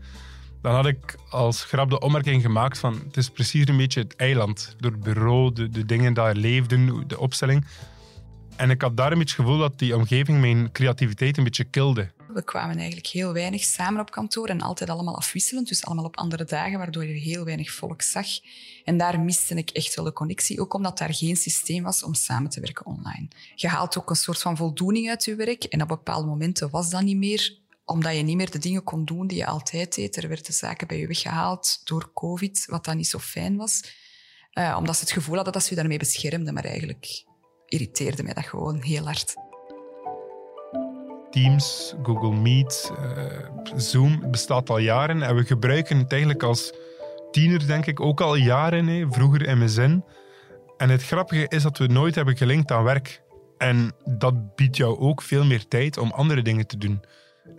dan 0.62 0.74
had 0.74 0.86
ik 0.86 1.18
als 1.30 1.64
grap 1.64 1.90
de 1.90 2.00
opmerking 2.00 2.42
gemaakt 2.42 2.78
van 2.78 3.00
het 3.06 3.16
is 3.16 3.30
precies 3.30 3.68
een 3.68 3.76
beetje 3.76 4.00
het 4.00 4.16
eiland. 4.16 4.76
Door 4.78 4.90
het 4.90 5.00
bureau, 5.00 5.52
de, 5.52 5.84
dingen 5.84 6.14
daar 6.14 6.34
leefden, 6.34 7.04
de 7.06 7.18
opstelling. 7.18 7.66
En 8.56 8.70
ik 8.70 8.82
had 8.82 8.96
daar 8.96 9.12
een 9.12 9.18
beetje 9.18 9.36
het 9.36 9.44
gevoel 9.44 9.60
dat 9.60 9.78
die 9.78 9.96
omgeving 9.96 10.40
mijn 10.40 10.72
creativiteit 10.72 11.36
een 11.36 11.44
beetje 11.44 11.64
kilde. 11.64 12.10
We 12.34 12.42
kwamen 12.42 12.76
eigenlijk 12.76 13.06
heel 13.06 13.32
weinig 13.32 13.62
samen 13.62 14.00
op 14.00 14.10
kantoor 14.10 14.48
en 14.48 14.60
altijd 14.60 14.90
allemaal 14.90 15.16
afwisselend, 15.16 15.68
dus 15.68 15.84
allemaal 15.84 16.04
op 16.04 16.16
andere 16.16 16.44
dagen, 16.44 16.78
waardoor 16.78 17.04
je 17.04 17.12
heel 17.12 17.44
weinig 17.44 17.72
volk 17.72 18.02
zag. 18.02 18.26
En 18.84 18.96
daar 18.96 19.20
miste 19.20 19.54
ik 19.54 19.70
echt 19.70 19.94
wel 19.94 20.04
de 20.04 20.12
connectie, 20.12 20.60
ook 20.60 20.74
omdat 20.74 20.98
daar 20.98 21.14
geen 21.14 21.36
systeem 21.36 21.82
was 21.82 22.02
om 22.02 22.14
samen 22.14 22.50
te 22.50 22.60
werken 22.60 22.86
online. 22.86 23.28
Je 23.54 23.68
haalt 23.68 23.98
ook 23.98 24.10
een 24.10 24.16
soort 24.16 24.40
van 24.40 24.56
voldoening 24.56 25.08
uit 25.08 25.24
je 25.24 25.34
werk 25.34 25.64
en 25.64 25.82
op 25.82 25.88
bepaalde 25.88 26.26
momenten 26.26 26.70
was 26.70 26.90
dat 26.90 27.02
niet 27.02 27.16
meer 27.16 27.62
omdat 27.84 28.16
je 28.16 28.22
niet 28.22 28.36
meer 28.36 28.50
de 28.50 28.58
dingen 28.58 28.82
kon 28.82 29.04
doen 29.04 29.26
die 29.26 29.38
je 29.38 29.46
altijd 29.46 29.94
deed. 29.94 30.16
Er 30.16 30.28
werden 30.28 30.54
zaken 30.54 30.86
bij 30.86 30.98
je 30.98 31.06
weggehaald 31.06 31.80
door 31.84 32.10
COVID, 32.14 32.64
wat 32.66 32.84
dan 32.84 32.96
niet 32.96 33.08
zo 33.08 33.18
fijn 33.18 33.56
was. 33.56 33.82
Uh, 34.54 34.76
omdat 34.78 34.94
ze 34.94 35.00
het 35.00 35.12
gevoel 35.12 35.34
hadden 35.34 35.52
dat 35.52 35.62
ze 35.62 35.70
je 35.70 35.76
daarmee 35.76 35.98
beschermden, 35.98 36.54
maar 36.54 36.64
eigenlijk 36.64 37.24
irriteerde 37.66 38.22
mij 38.22 38.34
dat 38.34 38.46
gewoon 38.46 38.82
heel 38.82 39.04
hard. 39.04 39.34
Teams, 41.34 41.94
Google 42.02 42.40
Meet, 42.40 42.92
uh, 42.98 43.76
Zoom 43.76 44.30
bestaat 44.30 44.70
al 44.70 44.78
jaren 44.78 45.22
en 45.22 45.36
we 45.36 45.44
gebruiken 45.44 45.98
het 45.98 46.10
eigenlijk 46.10 46.42
als 46.42 46.72
tiener, 47.30 47.66
denk 47.66 47.86
ik, 47.86 48.00
ook 48.00 48.20
al 48.20 48.34
jaren. 48.34 48.86
Hè, 48.86 49.06
vroeger 49.10 49.56
MSN. 49.56 50.04
En 50.76 50.90
het 50.90 51.04
grappige 51.04 51.46
is 51.48 51.62
dat 51.62 51.78
we 51.78 51.86
nooit 51.86 52.14
hebben 52.14 52.36
gelinkt 52.36 52.70
aan 52.70 52.84
werk. 52.84 53.22
En 53.58 53.92
dat 54.04 54.54
biedt 54.54 54.76
jou 54.76 54.98
ook 54.98 55.22
veel 55.22 55.44
meer 55.44 55.68
tijd 55.68 55.98
om 55.98 56.10
andere 56.10 56.42
dingen 56.42 56.66
te 56.66 56.78
doen. 56.78 57.00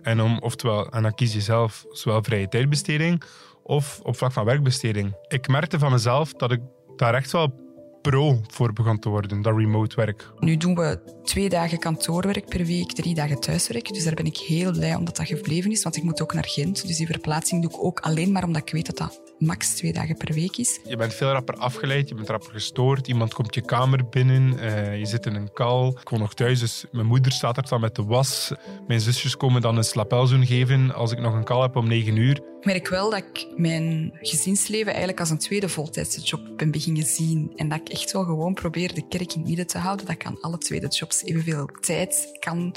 En 0.02 0.20
om, 0.20 0.38
oftewel, 0.38 0.90
en 0.90 1.02
dan 1.02 1.14
kies 1.14 1.32
je 1.32 1.40
zelf 1.40 1.84
zowel 1.90 2.22
vrije 2.22 2.48
tijdbesteding 2.48 3.22
of 3.62 4.00
op 4.02 4.16
vlak 4.16 4.32
van 4.32 4.44
werkbesteding. 4.44 5.16
Ik 5.28 5.48
merkte 5.48 5.78
van 5.78 5.92
mezelf 5.92 6.32
dat 6.32 6.52
ik 6.52 6.60
daar 6.96 7.14
echt 7.14 7.32
wel 7.32 7.65
pro 8.10 8.40
voor 8.46 8.72
begon 8.72 8.98
te 8.98 9.08
worden, 9.08 9.42
dat 9.42 9.56
remote 9.56 9.96
werk. 9.96 10.30
Nu 10.38 10.56
doen 10.56 10.74
we 10.74 11.00
twee 11.24 11.48
dagen 11.48 11.78
kantoorwerk 11.78 12.48
per 12.48 12.64
week, 12.64 12.92
drie 12.92 13.14
dagen 13.14 13.40
thuiswerk. 13.40 13.88
Dus 13.88 14.04
daar 14.04 14.14
ben 14.14 14.26
ik 14.26 14.36
heel 14.36 14.72
blij 14.72 14.94
omdat 14.94 15.16
dat 15.16 15.26
gebleven 15.26 15.70
is, 15.70 15.82
want 15.82 15.96
ik 15.96 16.02
moet 16.02 16.22
ook 16.22 16.34
naar 16.34 16.48
Gent. 16.48 16.86
Dus 16.86 16.96
die 16.96 17.06
verplaatsing 17.06 17.62
doe 17.62 17.70
ik 17.70 17.84
ook 17.84 18.00
alleen 18.00 18.32
maar 18.32 18.44
omdat 18.44 18.62
ik 18.62 18.72
weet 18.72 18.86
dat 18.86 18.96
dat 18.96 19.25
max 19.38 19.74
twee 19.74 19.92
dagen 19.92 20.16
per 20.16 20.34
week 20.34 20.56
is. 20.56 20.80
Je 20.84 20.96
bent 20.96 21.14
veel 21.14 21.30
rapper 21.30 21.54
afgeleid, 21.54 22.08
je 22.08 22.14
bent 22.14 22.28
rapper 22.28 22.52
gestoord. 22.52 23.08
Iemand 23.08 23.34
komt 23.34 23.54
je 23.54 23.60
kamer 23.60 24.08
binnen, 24.08 24.52
uh, 24.52 24.98
je 24.98 25.06
zit 25.06 25.26
in 25.26 25.34
een 25.34 25.52
kal. 25.52 25.98
Ik 26.00 26.08
woon 26.08 26.20
nog 26.20 26.34
thuis, 26.34 26.60
dus 26.60 26.84
mijn 26.92 27.06
moeder 27.06 27.32
staat 27.32 27.56
er 27.56 27.68
dan 27.68 27.80
met 27.80 27.94
de 27.94 28.04
was. 28.04 28.52
Mijn 28.86 29.00
zusjes 29.00 29.36
komen 29.36 29.60
dan 29.60 29.76
een 29.76 29.84
slapelzoen 29.84 30.46
geven 30.46 30.94
als 30.94 31.12
ik 31.12 31.18
nog 31.18 31.34
een 31.34 31.44
kal 31.44 31.62
heb 31.62 31.76
om 31.76 31.88
negen 31.88 32.16
uur. 32.16 32.36
Ik 32.36 32.64
merk 32.64 32.88
wel 32.88 33.10
dat 33.10 33.18
ik 33.18 33.46
mijn 33.56 34.18
gezinsleven 34.20 34.86
eigenlijk 34.86 35.20
als 35.20 35.30
een 35.30 35.38
tweede 35.38 35.68
voltijdse 35.68 36.20
job 36.20 36.40
ben 36.56 36.70
beginnen 36.70 37.02
zien. 37.02 37.52
En 37.56 37.68
dat 37.68 37.80
ik 37.80 37.88
echt 37.88 38.12
wel 38.12 38.24
gewoon 38.24 38.54
probeer 38.54 38.94
de 38.94 39.08
kerk 39.08 39.32
in 39.32 39.38
het 39.38 39.48
midden 39.48 39.66
te 39.66 39.78
houden. 39.78 40.06
Dat 40.06 40.14
ik 40.14 40.26
aan 40.26 40.40
alle 40.40 40.58
tweede 40.58 40.88
jobs 40.88 41.24
evenveel 41.24 41.68
tijd 41.80 42.36
kan 42.38 42.74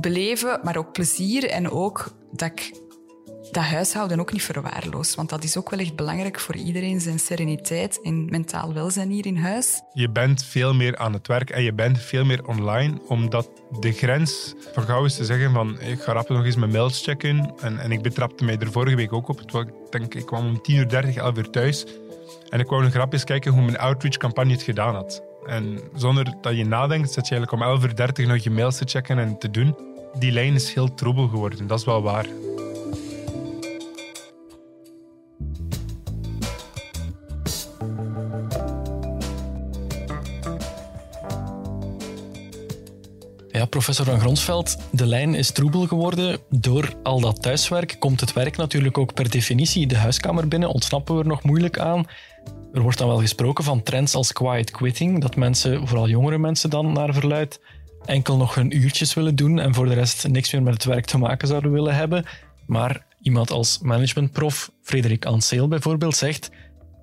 beleven, 0.00 0.60
maar 0.62 0.76
ook 0.76 0.92
plezier. 0.92 1.50
En 1.50 1.70
ook 1.70 2.12
dat 2.32 2.50
ik 2.50 2.72
dat 3.54 3.64
huishouden 3.64 4.20
ook 4.20 4.32
niet 4.32 4.42
verwaarloos. 4.42 5.14
Want 5.14 5.28
dat 5.28 5.44
is 5.44 5.56
ook 5.56 5.70
wel 5.70 5.78
echt 5.78 5.96
belangrijk 5.96 6.40
voor 6.40 6.56
iedereen, 6.56 7.00
zijn 7.00 7.18
sereniteit 7.18 8.00
en 8.02 8.24
mentaal 8.24 8.72
welzijn 8.72 9.10
hier 9.10 9.26
in 9.26 9.36
huis. 9.36 9.82
Je 9.92 10.10
bent 10.10 10.44
veel 10.44 10.74
meer 10.74 10.96
aan 10.96 11.12
het 11.12 11.26
werk 11.26 11.50
en 11.50 11.62
je 11.62 11.72
bent 11.72 11.98
veel 11.98 12.24
meer 12.24 12.46
online, 12.46 13.00
omdat 13.08 13.50
de 13.80 13.92
grens 13.92 14.54
voor 14.72 14.82
gauw 14.82 15.04
is 15.04 15.16
te 15.16 15.24
zeggen 15.24 15.52
van 15.52 15.80
ik 15.80 16.00
ga 16.00 16.12
rap 16.12 16.28
nog 16.28 16.44
eens 16.44 16.56
mijn 16.56 16.70
mails 16.70 17.02
checken. 17.02 17.54
En, 17.60 17.78
en 17.78 17.92
ik 17.92 18.02
betrapte 18.02 18.44
mij 18.44 18.58
er 18.58 18.72
vorige 18.72 18.96
week 18.96 19.12
ook 19.12 19.28
op. 19.28 19.40
Ik, 19.90 20.14
ik 20.14 20.26
kwam 20.26 20.46
om 20.46 20.62
10 20.62 20.76
uur 20.76 20.88
30, 20.88 21.16
11 21.16 21.36
uur 21.36 21.50
thuis. 21.50 21.84
En 22.48 22.60
ik 22.60 22.66
wou 22.66 22.82
nog 22.82 22.92
grap 22.92 23.12
eens 23.12 23.24
kijken 23.24 23.52
hoe 23.52 23.62
mijn 23.62 23.78
outreach-campagne 23.78 24.52
het 24.52 24.62
gedaan 24.62 24.94
had. 24.94 25.22
En 25.46 25.80
zonder 25.94 26.34
dat 26.40 26.56
je 26.56 26.66
nadenkt, 26.66 27.12
zet 27.12 27.28
je 27.28 27.34
eigenlijk 27.34 27.64
om 27.64 27.80
11.30 27.80 27.88
uur 27.88 27.96
30 27.96 28.26
nog 28.26 28.42
je 28.42 28.50
mails 28.50 28.76
te 28.76 28.84
checken 28.86 29.18
en 29.18 29.38
te 29.38 29.50
doen. 29.50 29.76
Die 30.18 30.32
lijn 30.32 30.54
is 30.54 30.74
heel 30.74 30.94
troebel 30.94 31.28
geworden, 31.28 31.66
dat 31.66 31.78
is 31.78 31.84
wel 31.84 32.02
waar. 32.02 32.26
Professor 43.74 44.04
Van 44.04 44.20
Gronsveld, 44.20 44.76
de 44.90 45.06
lijn 45.06 45.34
is 45.34 45.50
troebel 45.50 45.86
geworden. 45.86 46.38
Door 46.50 46.92
al 47.02 47.20
dat 47.20 47.42
thuiswerk 47.42 47.96
komt 47.98 48.20
het 48.20 48.32
werk 48.32 48.56
natuurlijk 48.56 48.98
ook 48.98 49.14
per 49.14 49.30
definitie 49.30 49.86
de 49.86 49.96
huiskamer 49.96 50.48
binnen. 50.48 50.68
Ontsnappen 50.68 51.14
we 51.14 51.20
er 51.20 51.26
nog 51.26 51.42
moeilijk 51.42 51.78
aan. 51.78 52.06
Er 52.72 52.80
wordt 52.80 52.98
dan 52.98 53.08
wel 53.08 53.20
gesproken 53.20 53.64
van 53.64 53.82
trends 53.82 54.14
als 54.14 54.32
quiet 54.32 54.70
quitting, 54.70 55.20
dat 55.20 55.36
mensen, 55.36 55.88
vooral 55.88 56.08
jongere 56.08 56.38
mensen 56.38 56.70
dan 56.70 56.92
naar 56.92 57.14
verluid, 57.14 57.60
enkel 58.04 58.36
nog 58.36 58.54
hun 58.54 58.76
uurtjes 58.76 59.14
willen 59.14 59.36
doen 59.36 59.58
en 59.58 59.74
voor 59.74 59.86
de 59.86 59.94
rest 59.94 60.28
niks 60.28 60.52
meer 60.52 60.62
met 60.62 60.74
het 60.74 60.84
werk 60.84 61.04
te 61.04 61.18
maken 61.18 61.48
zouden 61.48 61.72
willen 61.72 61.94
hebben. 61.94 62.24
Maar 62.66 63.06
iemand 63.22 63.50
als 63.50 63.78
managementprof, 63.78 64.70
Frederik 64.82 65.24
Anseel 65.24 65.68
bijvoorbeeld, 65.68 66.16
zegt 66.16 66.50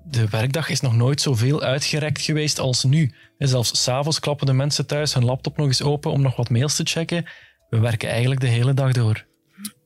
de 0.04 0.28
werkdag 0.28 0.68
is 0.68 0.80
nog 0.80 0.96
nooit 0.96 1.20
zoveel 1.20 1.62
uitgerekt 1.62 2.20
geweest 2.20 2.58
als 2.58 2.84
nu. 2.84 3.12
En 3.38 3.48
zelfs 3.48 3.82
s'avonds 3.82 4.20
klappen 4.20 4.46
de 4.46 4.52
mensen 4.52 4.86
thuis 4.86 5.14
hun 5.14 5.24
laptop 5.24 5.56
nog 5.56 5.66
eens 5.66 5.82
open 5.82 6.10
om 6.10 6.22
nog 6.22 6.36
wat 6.36 6.50
mails 6.50 6.76
te 6.76 6.84
checken. 6.84 7.24
We 7.70 7.78
werken 7.78 8.08
eigenlijk 8.08 8.40
de 8.40 8.46
hele 8.46 8.74
dag 8.74 8.92
door. 8.92 9.26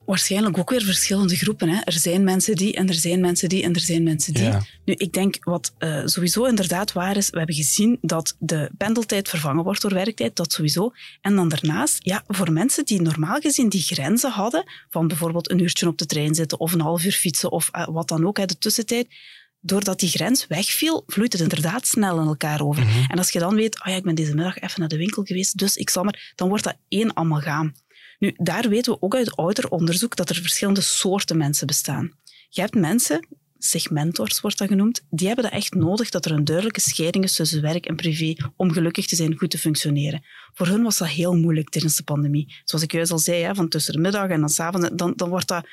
Waarschijnlijk 0.05 0.57
ook 0.57 0.69
weer 0.69 0.81
verschillende 0.81 1.35
groepen. 1.35 1.69
Hè. 1.69 1.81
Er 1.83 1.93
zijn 1.93 2.23
mensen 2.23 2.55
die 2.55 2.73
en 2.73 2.87
er 2.87 2.93
zijn 2.93 3.21
mensen 3.21 3.49
die 3.49 3.63
en 3.63 3.73
er 3.73 3.79
zijn 3.79 4.03
mensen 4.03 4.33
die. 4.33 4.49
Nu, 4.85 4.93
ik 4.93 5.13
denk 5.13 5.37
wat 5.43 5.73
uh, 5.79 6.01
sowieso 6.05 6.45
inderdaad 6.45 6.91
waar 6.91 7.17
is, 7.17 7.29
we 7.29 7.37
hebben 7.37 7.55
gezien 7.55 7.97
dat 8.01 8.35
de 8.39 8.71
pendeltijd 8.77 9.29
vervangen 9.29 9.63
wordt 9.63 9.81
door 9.81 9.93
werktijd, 9.93 10.35
dat 10.35 10.53
sowieso. 10.53 10.91
En 11.21 11.35
dan 11.35 11.49
daarnaast, 11.49 11.97
ja, 11.99 12.23
voor 12.27 12.51
mensen 12.51 12.85
die 12.85 13.01
normaal 13.01 13.39
gezien 13.39 13.69
die 13.69 13.81
grenzen 13.81 14.31
hadden, 14.31 14.63
van 14.89 15.07
bijvoorbeeld 15.07 15.51
een 15.51 15.59
uurtje 15.59 15.87
op 15.87 15.97
de 15.97 16.05
trein 16.05 16.35
zitten 16.35 16.59
of 16.59 16.73
een 16.73 16.81
half 16.81 17.03
uur 17.03 17.11
fietsen 17.11 17.51
of 17.51 17.69
uh, 17.75 17.87
wat 17.87 18.07
dan 18.07 18.27
ook, 18.27 18.37
hè, 18.37 18.45
de 18.45 18.57
tussentijd, 18.57 19.07
doordat 19.67 19.99
die 19.99 20.09
grens 20.09 20.47
wegviel, 20.47 21.03
vloeit 21.07 21.33
het 21.33 21.41
inderdaad 21.41 21.87
snel 21.87 22.19
in 22.19 22.27
elkaar 22.27 22.61
over. 22.61 22.83
Mhm. 22.83 23.11
En 23.11 23.17
als 23.17 23.29
je 23.29 23.39
dan 23.39 23.55
weet, 23.55 23.79
oh 23.79 23.87
ja, 23.87 23.95
ik 23.95 24.03
ben 24.03 24.15
deze 24.15 24.35
middag 24.35 24.59
even 24.59 24.79
naar 24.79 24.89
de 24.89 24.97
winkel 24.97 25.23
geweest, 25.23 25.57
dus 25.57 25.75
ik 25.75 25.89
zal 25.89 26.03
maar, 26.03 26.33
dan 26.35 26.47
wordt 26.47 26.63
dat 26.63 26.77
één 26.87 27.15
amalgaam. 27.15 27.73
Nu, 28.19 28.33
daar 28.37 28.69
weten 28.69 28.93
we 28.93 29.01
ook 29.01 29.15
uit 29.15 29.35
ouder 29.35 29.69
onderzoek 29.69 30.15
dat 30.15 30.29
er 30.29 30.35
verschillende 30.35 30.81
soorten 30.81 31.37
mensen 31.37 31.67
bestaan. 31.67 32.11
Je 32.49 32.61
hebt 32.61 32.75
mensen, 32.75 33.27
segmentors 33.57 34.41
wordt 34.41 34.57
dat 34.57 34.67
genoemd, 34.67 35.05
die 35.09 35.27
hebben 35.27 35.45
dat 35.45 35.53
echt 35.53 35.73
nodig 35.73 36.09
dat 36.09 36.25
er 36.25 36.31
een 36.31 36.43
duidelijke 36.43 36.81
scheiding 36.81 37.23
is 37.23 37.35
tussen 37.35 37.61
werk 37.61 37.85
en 37.85 37.95
privé 37.95 38.35
om 38.55 38.71
gelukkig 38.71 39.07
te 39.07 39.15
zijn, 39.15 39.37
goed 39.37 39.49
te 39.49 39.57
functioneren. 39.57 40.23
Voor 40.53 40.67
hun 40.67 40.83
was 40.83 40.97
dat 40.97 41.07
heel 41.07 41.35
moeilijk 41.35 41.69
tijdens 41.69 41.95
de 41.95 42.03
pandemie. 42.03 42.55
Zoals 42.63 42.83
ik 42.83 42.91
juist 42.91 43.11
al 43.11 43.19
zei, 43.19 43.55
van 43.55 43.69
tussen 43.69 43.93
de 43.93 43.99
middag 43.99 44.29
en 44.29 44.39
dan 44.39 44.49
s'avonds, 44.49 44.89
dan, 44.93 45.13
dan 45.15 45.29
wordt 45.29 45.47
dat 45.47 45.67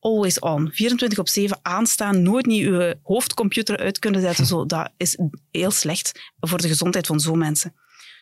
always 0.00 0.38
on. 0.40 0.70
24 0.72 1.18
op 1.18 1.28
7 1.28 1.58
aanstaan, 1.62 2.22
nooit 2.22 2.46
niet 2.46 2.60
je 2.60 2.98
hoofdcomputer 3.02 3.78
uit 3.78 3.98
kunnen 3.98 4.20
zetten. 4.20 4.46
Zo, 4.52 4.66
dat 4.66 4.90
is 4.96 5.18
heel 5.50 5.70
slecht 5.70 6.32
voor 6.40 6.58
de 6.58 6.68
gezondheid 6.68 7.06
van 7.06 7.20
zo'n 7.20 7.38
mensen. 7.38 7.74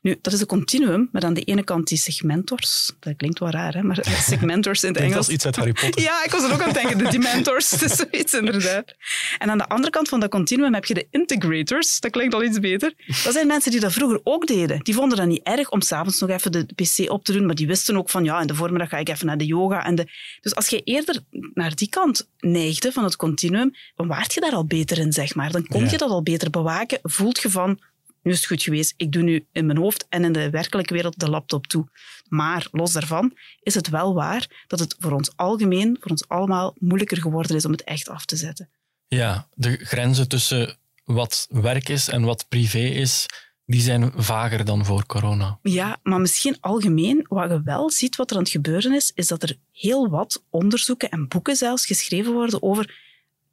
Nu, 0.03 0.17
dat 0.21 0.33
is 0.33 0.41
een 0.41 0.47
continuum, 0.47 1.09
met 1.13 1.25
aan 1.25 1.35
de 1.35 1.41
ene 1.41 1.65
kant 1.65 1.89
die 1.89 1.99
segmentors. 1.99 2.93
Dat 3.01 3.17
klinkt 3.17 3.39
wel 3.39 3.51
raar, 3.51 3.75
hè? 3.75 3.83
maar 3.83 4.07
segmentors 4.31 4.83
in 4.83 4.89
het 4.89 4.99
Engels. 4.99 5.15
Dat 5.15 5.29
is 5.29 5.35
iets 5.35 5.45
uit 5.45 5.57
Harry 5.57 5.73
Potter. 5.73 6.03
Ja, 6.03 6.25
ik 6.25 6.31
was 6.31 6.43
er 6.43 6.53
ook 6.53 6.61
aan 6.61 6.69
het 6.69 6.75
denken, 6.75 6.99
de 6.99 7.11
dementors. 7.11 7.71
dat 7.71 7.83
is 7.83 7.97
zoiets, 7.97 8.35
inderdaad. 8.35 8.95
En 9.39 9.51
aan 9.51 9.59
de 9.59 9.69
andere 9.69 9.91
kant 9.91 10.09
van 10.09 10.21
dat 10.21 10.31
continuum 10.31 10.75
heb 10.75 10.85
je 10.85 10.95
de 10.95 11.07
integrators. 11.11 12.01
Dat 12.01 12.11
klinkt 12.11 12.35
al 12.35 12.45
iets 12.45 12.59
beter. 12.59 12.95
Dat 13.25 13.33
zijn 13.33 13.47
mensen 13.47 13.71
die 13.71 13.81
dat 13.81 13.93
vroeger 13.93 14.21
ook 14.23 14.47
deden. 14.47 14.81
Die 14.83 14.95
vonden 14.95 15.19
dat 15.19 15.27
niet 15.27 15.43
erg 15.43 15.71
om 15.71 15.81
s'avonds 15.81 16.21
nog 16.21 16.31
even 16.31 16.53
de 16.53 16.65
pc 16.65 17.11
op 17.11 17.25
te 17.25 17.33
doen, 17.33 17.47
maar 17.47 17.55
die 17.55 17.67
wisten 17.67 17.97
ook 17.97 18.11
van, 18.11 18.25
ja, 18.25 18.41
in 18.41 18.47
de 18.47 18.55
voormiddag 18.55 18.89
ga 18.89 18.99
ik 18.99 19.09
even 19.09 19.27
naar 19.27 19.39
de 19.39 19.47
yoga. 19.47 19.85
En 19.85 19.95
de... 19.95 20.07
Dus 20.41 20.55
als 20.55 20.69
je 20.69 20.81
eerder 20.83 21.21
naar 21.55 21.75
die 21.75 21.89
kant 21.89 22.29
neigde 22.39 22.93
van 22.93 23.05
het 23.05 23.17
continuum, 23.17 23.75
dan 23.97 24.07
waart 24.07 24.35
je 24.35 24.41
daar 24.41 24.53
al 24.53 24.67
beter 24.67 24.99
in, 24.99 25.13
zeg 25.13 25.35
maar. 25.35 25.51
Dan 25.51 25.67
kon 25.67 25.91
je 25.91 25.99
dat 25.99 26.11
al 26.11 26.23
beter 26.23 26.51
bewaken. 26.51 26.99
Voelt 27.03 27.43
je 27.43 27.51
van, 27.51 27.81
nu 28.27 28.33
is 28.33 28.39
het 28.39 28.47
goed 28.47 28.63
geweest. 28.63 28.95
Ik 28.97 29.13
doe 29.13 29.23
nu 29.23 29.47
in 29.53 29.67
mijn 29.67 29.79
hoofd 29.79 30.07
en 30.09 30.25
in 30.25 30.33
de 30.33 30.51
werkelijke 30.51 30.95
wereld 30.95 31.19
de 31.19 31.31
laptop 31.31 31.67
toe. 31.67 31.89
Maar 32.29 32.69
los 32.71 32.93
daarvan 32.93 33.37
is 33.63 33.75
het 33.75 33.89
wel 33.89 34.15
waar 34.15 34.65
dat 34.67 34.79
het 34.79 34.97
voor 34.99 35.13
ons 35.13 35.37
algemeen, 35.37 35.97
voor 36.01 36.11
ons 36.11 36.29
allemaal, 36.29 36.75
moeilijker 36.79 37.21
geworden 37.21 37.57
is 37.57 37.65
om 37.65 37.73
het 37.73 37.85
echt 37.85 38.09
af 38.09 38.25
te 38.25 38.37
zetten. 38.37 38.69
Ja, 39.09 39.49
de 39.55 39.77
grenzen 39.77 40.29
tussen 40.29 40.77
wat 41.05 41.47
werk 41.51 41.89
is 41.89 42.09
en 42.09 42.23
wat 42.23 42.47
privé 42.49 42.79
is, 42.79 43.27
die 43.65 43.81
zijn 43.81 44.13
vager 44.17 44.65
dan 44.65 44.85
voor 44.85 45.07
corona. 45.07 45.59
Ja, 45.63 45.99
maar 46.03 46.21
misschien 46.21 46.57
algemeen, 46.61 47.27
wat 47.29 47.51
je 47.51 47.63
wel 47.63 47.91
ziet 47.91 48.17
wat 48.17 48.31
er 48.31 48.37
aan 48.37 48.43
het 48.43 48.53
gebeuren 48.53 48.95
is, 48.95 49.13
is 49.15 49.27
dat 49.27 49.43
er 49.43 49.57
heel 49.73 50.09
wat 50.09 50.45
onderzoeken 50.51 51.11
en 51.11 51.29
boeken 51.29 51.57
zelfs 51.57 51.87
geschreven 51.87 52.33
worden 52.33 52.63
over 52.63 52.95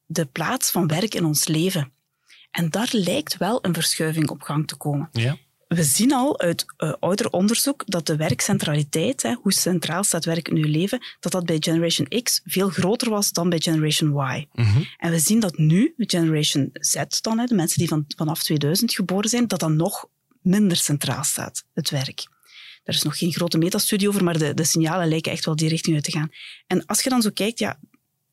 de 0.05 0.25
plaats 0.25 0.71
van 0.71 0.87
werk 0.87 1.15
in 1.15 1.25
ons 1.25 1.47
leven. 1.47 1.91
En 2.53 2.69
daar 2.69 2.89
lijkt 2.91 3.37
wel 3.37 3.59
een 3.61 3.73
verschuiving 3.73 4.29
op 4.29 4.41
gang 4.41 4.67
te 4.67 4.75
komen. 4.75 5.09
Ja. 5.11 5.37
We 5.67 5.83
zien 5.83 6.13
al 6.13 6.39
uit 6.39 6.65
uh, 6.77 6.93
ouder 6.99 7.29
onderzoek 7.29 7.83
dat 7.85 8.05
de 8.05 8.15
werkcentraliteit, 8.15 9.21
hè, 9.21 9.33
hoe 9.33 9.53
centraal 9.53 10.03
staat 10.03 10.25
werk 10.25 10.47
in 10.47 10.55
uw 10.55 10.69
leven, 10.69 10.99
dat 11.19 11.31
dat 11.31 11.45
bij 11.45 11.57
Generation 11.59 12.21
X 12.23 12.41
veel 12.45 12.69
groter 12.69 13.09
was 13.09 13.31
dan 13.31 13.49
bij 13.49 13.59
Generation 13.59 14.09
Y. 14.09 14.47
Mhm. 14.53 14.83
En 14.97 15.11
we 15.11 15.19
zien 15.19 15.39
dat 15.39 15.57
nu, 15.57 15.93
Generation 15.97 16.69
Z 16.73 17.03
dan, 17.21 17.39
hè, 17.39 17.45
de 17.45 17.55
mensen 17.55 17.79
die 17.79 17.87
van, 17.87 18.05
vanaf 18.15 18.43
2000 18.43 18.93
geboren 18.93 19.29
zijn, 19.29 19.47
dat 19.47 19.59
dat 19.59 19.71
nog 19.71 20.05
minder 20.41 20.77
centraal 20.77 21.23
staat, 21.23 21.65
het 21.73 21.89
werk. 21.89 22.27
Er 22.83 22.93
is 22.93 23.03
nog 23.03 23.17
geen 23.17 23.33
grote 23.33 23.57
metastudie 23.57 24.07
over, 24.07 24.23
maar 24.23 24.37
de, 24.37 24.53
de 24.53 24.63
signalen 24.63 25.07
lijken 25.07 25.31
echt 25.31 25.45
wel 25.45 25.55
die 25.55 25.69
richting 25.69 25.95
uit 25.95 26.03
te 26.03 26.11
gaan. 26.11 26.29
En 26.67 26.85
als 26.85 27.01
je 27.01 27.09
dan 27.09 27.21
zo 27.21 27.29
kijkt, 27.33 27.59
ja, 27.59 27.79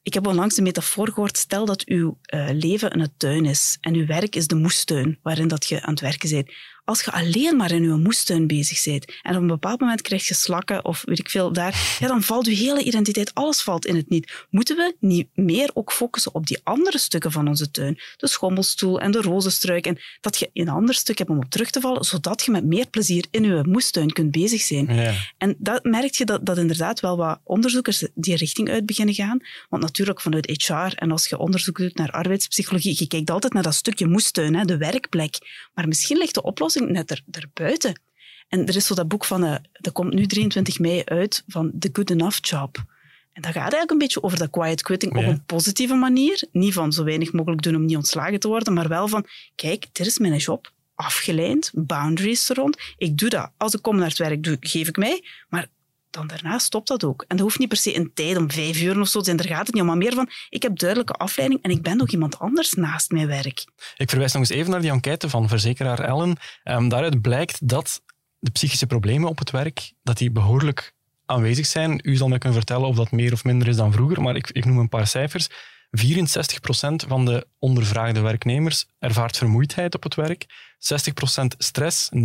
ik 0.03 0.15
heb 0.15 0.27
onlangs 0.27 0.55
de 0.55 0.63
metafoor 0.63 1.09
gehoord, 1.09 1.37
stel 1.37 1.65
dat 1.65 1.85
uw 1.85 2.19
uh, 2.35 2.49
leven 2.53 3.01
een 3.01 3.13
tuin 3.17 3.45
is 3.45 3.79
en 3.81 3.95
uw 3.95 4.07
werk 4.07 4.37
is 4.37 4.47
de 4.47 4.55
moestuin 4.55 5.19
waarin 5.23 5.49
dat 5.49 5.67
je 5.67 5.83
aan 5.83 5.91
het 5.91 6.01
werken 6.01 6.31
bent 6.31 6.53
als 6.91 7.03
je 7.03 7.13
alleen 7.13 7.57
maar 7.57 7.71
in 7.71 7.83
je 7.83 7.95
moestuin 7.95 8.47
bezig 8.47 8.85
bent 8.85 9.13
en 9.23 9.37
op 9.37 9.41
een 9.41 9.47
bepaald 9.47 9.81
moment 9.81 10.03
krijg 10.03 10.29
je 10.29 10.35
slakken 10.35 10.85
of 10.85 11.03
weet 11.05 11.19
ik 11.19 11.31
veel 11.31 11.53
daar, 11.53 11.97
ja, 11.99 12.07
dan 12.07 12.23
valt 12.23 12.47
je 12.47 12.55
hele 12.55 12.83
identiteit, 12.83 13.35
alles 13.35 13.63
valt 13.63 13.87
in 13.87 13.97
het 13.97 14.09
niet. 14.09 14.47
Moeten 14.51 14.77
we 14.77 14.97
niet 15.01 15.29
meer 15.35 15.71
ook 15.75 15.93
focussen 15.93 16.35
op 16.35 16.47
die 16.47 16.61
andere 16.63 16.99
stukken 16.99 17.33
van 17.33 17.49
onze 17.49 17.71
tuin? 17.71 18.01
De 18.17 18.29
schommelstoel 18.29 19.01
en 19.01 19.11
de 19.11 19.21
rozenstruik. 19.21 19.87
En 19.87 19.99
dat 20.21 20.39
je 20.39 20.51
een 20.53 20.69
ander 20.69 20.95
stuk 20.95 21.19
hebt 21.19 21.31
om 21.31 21.37
op 21.37 21.51
terug 21.51 21.71
te 21.71 21.81
vallen, 21.81 22.05
zodat 22.05 22.43
je 22.43 22.51
met 22.51 22.65
meer 22.65 22.87
plezier 22.87 23.25
in 23.31 23.43
je 23.43 23.65
moestuin 23.67 24.13
kunt 24.13 24.31
bezig 24.31 24.61
zijn. 24.61 24.95
Ja. 24.95 25.15
En 25.39 25.55
dat 25.59 25.85
merk 25.85 26.15
je 26.15 26.25
dat, 26.25 26.47
dat 26.47 26.59
inderdaad 26.59 27.01
wel 27.01 27.17
wat 27.17 27.41
onderzoekers 27.45 28.07
die 28.15 28.37
richting 28.37 28.71
uit 28.71 28.87
beginnen 28.87 29.15
gaan. 29.15 29.39
Want 29.69 29.83
natuurlijk 29.83 30.21
vanuit 30.21 30.65
HR 30.67 30.95
en 30.95 31.11
als 31.11 31.29
je 31.29 31.39
onderzoek 31.39 31.79
doet 31.79 31.97
naar 31.97 32.11
arbeidspsychologie, 32.11 32.95
je 32.99 33.07
kijkt 33.07 33.31
altijd 33.31 33.53
naar 33.53 33.63
dat 33.63 33.75
stukje 33.75 34.07
moestuin, 34.07 34.55
hè, 34.55 34.65
de 34.65 34.77
werkplek. 34.77 35.39
Maar 35.75 35.89
misschien 35.89 36.19
ligt 36.19 36.35
de 36.35 36.43
oplossing 36.43 36.80
net 36.81 37.11
er, 37.11 37.23
erbuiten. 37.31 38.01
En 38.49 38.67
er 38.67 38.77
is 38.77 38.87
zo 38.87 38.95
dat 38.95 39.09
boek 39.09 39.25
van, 39.25 39.45
uh, 39.45 39.57
dat 39.73 39.93
komt 39.93 40.15
nu 40.15 40.27
23 40.27 40.79
mei 40.79 41.03
uit, 41.05 41.45
van 41.47 41.73
The 41.79 41.91
Good 41.93 42.11
Enough 42.11 42.39
Job. 42.41 42.85
En 43.33 43.43
dat 43.43 43.53
gaat 43.53 43.61
eigenlijk 43.61 43.91
een 43.91 43.99
beetje 43.99 44.23
over 44.23 44.39
dat 44.39 44.51
quiet 44.51 44.83
quitting 44.83 45.17
op 45.17 45.25
een 45.25 45.45
positieve 45.45 45.95
manier. 45.95 46.45
Niet 46.53 46.73
van 46.73 46.93
zo 46.93 47.05
weinig 47.05 47.33
mogelijk 47.33 47.63
doen 47.63 47.75
om 47.75 47.85
niet 47.85 47.97
ontslagen 47.97 48.41
te 48.41 48.49
worden, 48.49 48.73
maar 48.73 48.89
wel 48.89 49.09
van, 49.09 49.27
kijk, 49.55 49.87
dit 49.93 50.07
is 50.07 50.19
mijn 50.19 50.37
job, 50.37 50.73
afgeleid, 50.95 51.71
boundaries 51.75 52.49
er 52.49 52.57
rond. 52.57 52.77
Ik 52.97 53.19
doe 53.19 53.29
dat. 53.29 53.51
Als 53.57 53.75
ik 53.75 53.83
kom 53.83 53.97
naar 53.97 54.09
het 54.09 54.19
werk, 54.19 54.43
doe, 54.43 54.57
geef 54.61 54.89
ik 54.89 54.97
mij, 54.97 55.25
maar 55.49 55.69
dan 56.11 56.27
daarna 56.27 56.59
stopt 56.59 56.89
dat 56.89 57.05
ook. 57.05 57.25
En 57.29 57.37
dat 57.37 57.41
hoeft 57.47 57.59
niet 57.59 57.69
per 57.69 57.77
se 57.77 57.97
een 57.97 58.11
tijd 58.15 58.37
om 58.37 58.51
vijf 58.51 58.81
uur 58.81 59.01
of 59.01 59.09
zo 59.09 59.19
te 59.19 59.25
zijn. 59.25 59.37
Daar 59.37 59.47
gaat 59.47 59.67
het 59.67 59.75
niet 59.75 59.83
om, 59.83 59.89
maar 59.89 59.97
meer 59.97 60.15
van, 60.15 60.29
ik 60.49 60.63
heb 60.63 60.79
duidelijke 60.79 61.13
afleiding 61.13 61.63
en 61.63 61.71
ik 61.71 61.83
ben 61.83 61.97
nog 61.97 62.09
iemand 62.09 62.39
anders 62.39 62.73
naast 62.73 63.11
mijn 63.11 63.27
werk. 63.27 63.65
Ik 63.97 64.11
verwijs 64.11 64.33
nog 64.33 64.43
eens 64.43 64.51
even 64.51 64.71
naar 64.71 64.81
die 64.81 64.91
enquête 64.91 65.29
van 65.29 65.49
verzekeraar 65.49 66.01
Ellen. 66.01 66.37
Um, 66.65 66.89
daaruit 66.89 67.21
blijkt 67.21 67.69
dat 67.69 68.03
de 68.39 68.51
psychische 68.51 68.87
problemen 68.87 69.29
op 69.29 69.39
het 69.39 69.51
werk, 69.51 69.93
dat 70.03 70.19
die 70.19 70.31
behoorlijk 70.31 70.95
aanwezig 71.27 71.67
zijn. 71.67 72.01
U 72.03 72.17
zal 72.17 72.29
me 72.29 72.39
kunnen 72.39 72.59
vertellen 72.59 72.89
of 72.89 72.97
dat 72.97 73.11
meer 73.11 73.33
of 73.33 73.45
minder 73.45 73.69
is 73.69 73.77
dan 73.77 73.93
vroeger, 73.93 74.23
maar 74.23 74.37
ik, 74.37 74.51
ik 74.51 74.65
noem 74.65 74.79
een 74.79 74.89
paar 74.89 75.07
cijfers. 75.07 75.49
64% 75.91 77.09
van 77.09 77.25
de 77.25 77.47
ondervraagde 77.59 78.21
werknemers 78.21 78.87
ervaart 78.99 79.37
vermoeidheid 79.37 79.95
op 79.95 80.03
het 80.03 80.15
werk, 80.15 80.45
60% 80.45 81.45
stress, 81.59 82.09
59% 82.17 82.19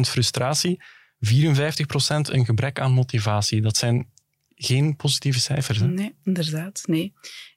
frustratie, 0.00 0.82
54% 1.24 2.32
een 2.32 2.44
gebrek 2.44 2.80
aan 2.80 2.92
motivatie. 2.92 3.60
Dat 3.60 3.76
zijn 3.76 4.06
geen 4.54 4.96
positieve 4.96 5.40
cijfers. 5.40 5.78
Hè? 5.78 5.86
Nee, 5.86 6.14
inderdaad. 6.24 6.82
Nee. 6.86 7.12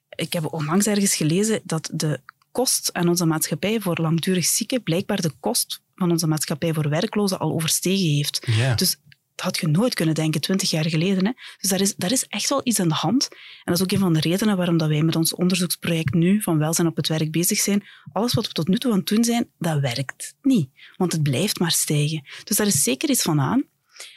Ik 0.08 0.32
heb 0.32 0.52
onlangs 0.52 0.86
ergens 0.86 1.16
gelezen 1.16 1.60
dat 1.64 1.90
de 1.92 2.20
kost 2.52 2.92
aan 2.92 3.08
onze 3.08 3.26
maatschappij 3.26 3.80
voor 3.80 3.98
langdurig 4.00 4.44
zieken 4.44 4.82
blijkbaar 4.82 5.20
de 5.20 5.32
kost 5.40 5.80
van 5.94 6.10
onze 6.10 6.26
maatschappij 6.26 6.74
voor 6.74 6.88
werklozen 6.88 7.38
al 7.38 7.52
overstegen 7.52 8.14
heeft. 8.14 8.42
Ja. 8.46 8.74
Dus 8.74 8.96
dat 9.38 9.46
had 9.46 9.58
je 9.58 9.68
nooit 9.68 9.94
kunnen 9.94 10.14
denken, 10.14 10.40
twintig 10.40 10.70
jaar 10.70 10.88
geleden. 10.88 11.26
Hè? 11.26 11.32
Dus 11.60 11.70
daar 11.70 11.80
is, 11.80 11.94
daar 11.94 12.12
is 12.12 12.26
echt 12.26 12.48
wel 12.48 12.60
iets 12.64 12.80
aan 12.80 12.88
de 12.88 12.94
hand. 12.94 13.28
En 13.30 13.38
dat 13.64 13.74
is 13.74 13.82
ook 13.82 13.92
een 13.92 13.98
van 13.98 14.12
de 14.12 14.20
redenen 14.20 14.56
waarom 14.56 14.76
dat 14.76 14.88
wij 14.88 15.02
met 15.02 15.16
ons 15.16 15.34
onderzoeksproject 15.34 16.14
nu 16.14 16.42
van 16.42 16.58
welzijn 16.58 16.88
op 16.88 16.96
het 16.96 17.08
werk 17.08 17.30
bezig 17.30 17.58
zijn. 17.58 17.84
Alles 18.12 18.34
wat 18.34 18.46
we 18.46 18.52
tot 18.52 18.68
nu 18.68 18.78
toe 18.78 18.92
aan 18.92 18.98
het 18.98 19.06
doen 19.06 19.24
zijn, 19.24 19.50
dat 19.58 19.80
werkt 19.80 20.34
niet. 20.42 20.70
Want 20.96 21.12
het 21.12 21.22
blijft 21.22 21.58
maar 21.58 21.70
stijgen. 21.70 22.26
Dus 22.44 22.56
daar 22.56 22.66
is 22.66 22.82
zeker 22.82 23.10
iets 23.10 23.22
van 23.22 23.40
aan. 23.40 23.64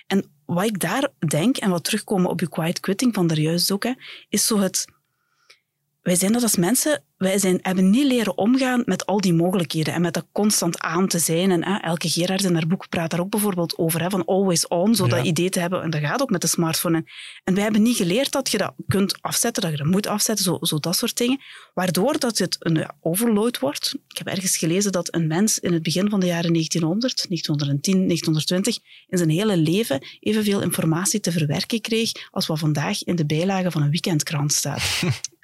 En 0.08 0.32
wat 0.46 0.66
ik 0.66 0.80
daar 0.80 1.10
denk, 1.28 1.58
en 1.58 1.70
wat 1.70 1.84
terugkomen 1.84 2.30
op 2.30 2.40
je 2.40 2.50
quiet 2.50 2.80
quitting 2.80 3.13
van 3.13 3.28
daar 3.28 3.40
juist 3.40 3.72
ook, 3.72 3.84
hè, 3.84 3.94
is 4.30 4.46
zo 4.46 4.60
het... 4.60 4.86
Wij 6.01 6.15
zijn 6.15 6.31
dat 6.31 6.43
als 6.43 6.55
mensen 6.55 7.03
wij 7.22 7.39
zijn, 7.39 7.60
hebben 7.62 7.89
niet 7.89 8.05
leren 8.05 8.38
omgaan 8.38 8.81
met 8.86 9.05
al 9.05 9.22
die 9.22 9.34
mogelijkheden 9.34 9.93
en 9.93 10.01
met 10.01 10.13
dat 10.13 10.25
constant 10.31 10.79
aan 10.79 11.08
te 11.08 11.20
zijn. 11.20 11.51
En 11.51 11.63
hè, 11.63 11.77
Elke 11.77 12.10
Gerard 12.10 12.43
in 12.43 12.53
haar 12.53 12.67
boek 12.67 12.89
praat 12.89 13.10
daar 13.10 13.20
ook 13.20 13.29
bijvoorbeeld 13.29 13.77
over, 13.77 14.01
hè, 14.01 14.10
van 14.10 14.25
always 14.25 14.67
on, 14.67 14.96
zo 14.96 15.08
dat 15.08 15.25
idee 15.25 15.50
te 15.50 15.60
hebben. 15.60 15.81
En 15.81 15.89
dat 15.89 16.01
gaat 16.01 16.22
ook 16.22 16.29
met 16.29 16.41
de 16.41 16.48
smartphone. 16.48 16.98
En, 16.98 17.05
en 17.43 17.53
wij 17.53 17.63
hebben 17.63 17.81
niet 17.81 17.96
geleerd 17.96 18.31
dat 18.31 18.51
je 18.51 18.58
dat 18.58 18.74
kunt 18.88 19.22
afzetten, 19.22 19.62
dat 19.62 19.72
je 19.72 19.77
dat 19.77 19.88
moet 19.88 20.08
afzetten, 20.08 20.46
zo, 20.46 20.58
zo 20.62 20.79
dat 20.79 20.96
soort 20.96 21.17
dingen. 21.17 21.39
Waardoor 21.74 22.20
dat 22.20 22.38
het 22.38 22.55
een 22.60 22.89
overload 23.01 23.60
wordt. 23.60 23.96
Ik 24.08 24.17
heb 24.17 24.27
ergens 24.27 24.58
gelezen 24.58 24.91
dat 24.91 25.15
een 25.15 25.27
mens 25.27 25.60
in 25.60 25.74
het 25.74 25.84
begin 25.84 26.10
van 26.10 26.20
de 26.20 26.25
jaren 26.25 26.53
1900, 26.53 27.25
1910, 27.27 27.93
1920, 27.93 28.77
in 29.08 29.17
zijn 29.17 29.29
hele 29.29 29.58
leven 29.58 30.05
evenveel 30.20 30.62
informatie 30.62 31.20
te 31.20 31.31
verwerken 31.31 31.81
kreeg 31.81 32.12
als 32.31 32.48
wat 32.48 32.60
vandaag 32.60 33.03
in 33.03 33.15
de 33.15 33.25
bijlage 33.25 33.72
van 33.72 33.81
een 33.81 33.91
weekendkrant 33.91 34.53
staat. 34.53 35.01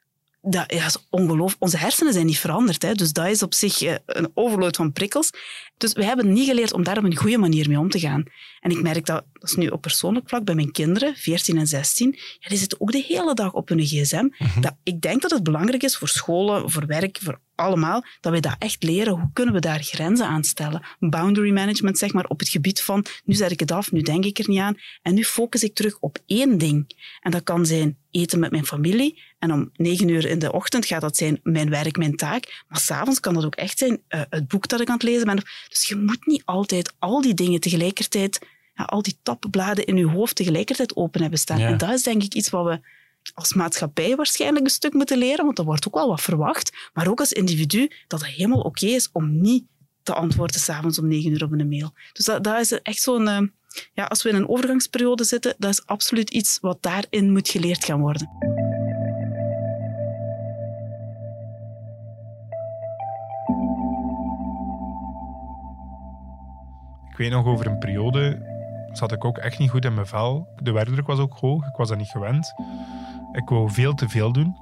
dat 0.50 0.74
ja, 0.74 0.86
is 0.86 0.98
ongelooflijk. 1.10 1.62
Onze 1.64 1.78
hersenen 1.78 2.14
zijn 2.14 2.26
niet 2.26 2.40
veranderd. 2.40 2.82
Hè? 2.82 2.94
Dus 2.94 3.14
dat 3.14 3.28
is 3.28 3.44
op 3.44 3.54
zich 3.54 3.82
eh, 3.82 3.96
een 4.06 4.32
overload 4.34 4.76
van 4.76 4.92
prikkels. 4.92 5.32
Dus 5.78 5.94
we 5.94 6.06
hebben 6.06 6.34
niet 6.34 6.48
geleerd 6.48 6.74
om 6.74 6.84
daar 6.84 6.98
op 6.98 7.04
een 7.04 7.16
goede 7.16 7.38
manier 7.38 7.68
mee 7.68 7.80
om 7.80 7.90
te 7.90 8.00
gaan. 8.00 8.24
En 8.60 8.72
ik 8.72 8.82
merk 8.82 9.06
dat, 9.06 9.24
dat 9.34 9.50
is 9.50 9.56
nu 9.56 9.68
op 9.68 9.82
persoonlijk 9.82 10.30
vlak 10.30 10.44
bij 10.44 10.56
mijn 10.56 10.72
kinderen, 10.72 11.16
14 11.16 11.58
en 11.58 11.68
16, 11.68 12.16
ja, 12.40 12.50
die 12.50 12.58
zitten 12.58 12.82
ook 12.82 12.92
de 12.92 13.04
hele 13.08 13.34
dag 13.34 13.54
op 13.54 13.70
hun 13.70 13.86
gsm. 13.86 14.28
Mhm. 14.38 14.62
dat, 14.62 14.76
ik 14.84 15.02
denk 15.02 15.22
dat 15.22 15.32
het 15.32 15.44
belangrijk 15.44 15.84
is 15.84 15.98
voor 15.98 16.08
scholen, 16.08 16.72
voor 16.72 16.86
werk, 16.86 17.20
voor 17.22 17.40
allemaal, 17.56 18.04
dat 18.20 18.34
we 18.34 18.40
dat 18.40 18.56
echt 18.60 18.84
leren. 18.84 19.14
Hoe 19.14 19.30
kunnen 19.34 19.54
we 19.54 19.60
daar 19.60 19.84
grenzen 19.84 20.28
aan 20.28 20.44
stellen? 20.44 20.86
Boundary 21.00 21.52
management, 21.52 21.98
zeg 21.98 22.14
maar, 22.14 22.26
op 22.26 22.40
het 22.40 22.50
gebied 22.50 22.82
van 22.82 23.06
nu 23.24 23.36
zet 23.36 23.52
ik 23.52 23.60
het 23.60 23.72
af, 23.72 23.92
nu 23.92 24.02
denk 24.02 24.26
ik 24.26 24.40
er 24.40 24.50
niet 24.50 24.60
aan 24.60 24.78
en 25.02 25.14
nu 25.14 25.24
focus 25.24 25.64
ik 25.64 25.76
terug 25.76 25.98
op 26.00 26.18
één 26.26 26.58
ding. 26.58 26.96
En 27.22 27.32
dat 27.32 27.44
kan 27.44 27.66
zijn 27.66 27.98
eten 28.12 28.40
met 28.40 28.52
mijn 28.52 28.66
familie 28.66 29.22
en 29.40 29.52
om 29.52 29.70
negen 29.74 30.08
uur 30.08 30.26
in 30.26 30.40
de 30.40 30.52
ochtend 30.52 30.86
gaat 30.86 31.02
dat 31.02 31.18
zijn 31.18 31.40
mijn 31.44 31.70
werk, 31.70 31.98
mijn 31.98 32.16
taak. 32.16 32.64
Maar 32.68 32.80
s'avonds 32.80 33.20
kan 33.20 33.34
dat 33.34 33.46
ook 33.46 33.56
echt 33.56 33.78
zijn 33.78 34.02
uh, 34.10 34.22
het 34.30 34.48
boek 34.48 34.68
dat 34.68 34.82
ik 34.82 34.88
aan 34.88 34.94
het 34.94 35.04
lezen 35.04 35.26
ben. 35.26 35.44
Dus 35.70 35.88
je 35.88 35.96
moet 35.96 36.26
niet 36.26 36.42
altijd 36.46 36.94
al 37.00 37.22
die 37.22 37.34
dingen 37.34 37.60
tegelijkertijd, 37.60 38.46
ja, 38.76 38.84
al 38.84 39.02
die 39.02 39.18
tabbladen 39.24 39.86
in 39.86 39.98
je 39.98 40.08
hoofd 40.08 40.36
tegelijkertijd 40.36 40.96
open 40.96 41.22
hebben 41.22 41.40
staan. 41.40 41.60
En 41.60 41.78
dat 41.78 41.94
is 41.94 42.04
denk 42.04 42.24
ik 42.24 42.34
iets 42.34 42.50
wat 42.50 42.66
we 42.66 42.80
als 43.34 43.54
maatschappij 43.54 44.16
waarschijnlijk 44.16 44.66
een 44.66 44.72
stuk 44.72 44.94
moeten 44.94 45.18
leren, 45.18 45.46
want 45.46 45.58
dat 45.58 45.66
wordt 45.66 45.88
ook 45.88 45.94
wel 45.94 46.08
wat 46.08 46.22
verwacht. 46.22 46.90
Maar 46.94 47.08
ook 47.08 47.20
als 47.20 47.34
individu, 47.34 47.92
dat 48.08 48.22
het 48.22 48.30
helemaal 48.30 48.62
oké 48.62 48.86
is 48.86 49.10
om 49.12 49.42
niet 49.42 49.64
te 50.04 50.14
antwoorden 50.14 50.60
s'avonds 50.60 51.00
om 51.00 51.08
negen 51.08 51.32
uur 51.32 51.44
op 51.44 51.52
een 51.52 51.70
mail. 51.70 51.94
Dus 52.14 52.26
dat, 52.26 52.44
dat 52.44 52.60
is 52.60 52.72
echt 52.72 53.02
zo'n... 53.02 53.28
Uh, 53.28 53.40
ja, 53.94 54.04
als 54.04 54.24
we 54.24 54.30
in 54.30 54.36
een 54.36 54.50
overgangsperiode 54.50 55.24
zitten, 55.24 55.56
dat 55.58 55.70
is 55.70 55.86
absoluut 55.86 56.30
iets 56.30 56.58
wat 56.62 56.78
daarin 56.82 57.32
moet 57.32 57.50
geleerd 57.50 57.86
gaan 57.86 58.00
worden. 58.00 58.30
Ik 67.18 67.24
weet 67.24 67.32
nog 67.32 67.46
over 67.46 67.68
een 67.68 67.78
periode 67.78 68.40
zat 68.92 69.12
ik 69.12 69.26
ook 69.26 69.38
echt 69.38 69.60
niet 69.60 69.70
goed 69.70 69.86
in 69.86 69.94
mijn 69.94 70.08
vel. 70.08 70.48
De 70.56 70.72
werkdruk 70.72 71.08
was 71.08 71.20
ook 71.20 71.34
hoog, 71.34 71.68
ik 71.68 71.76
was 71.76 71.90
dat 71.90 71.98
niet 71.98 72.10
gewend. 72.10 72.54
Ik 73.32 73.50
wou 73.50 73.72
veel 73.72 73.94
te 73.94 74.10
veel 74.10 74.32
doen. 74.32 74.56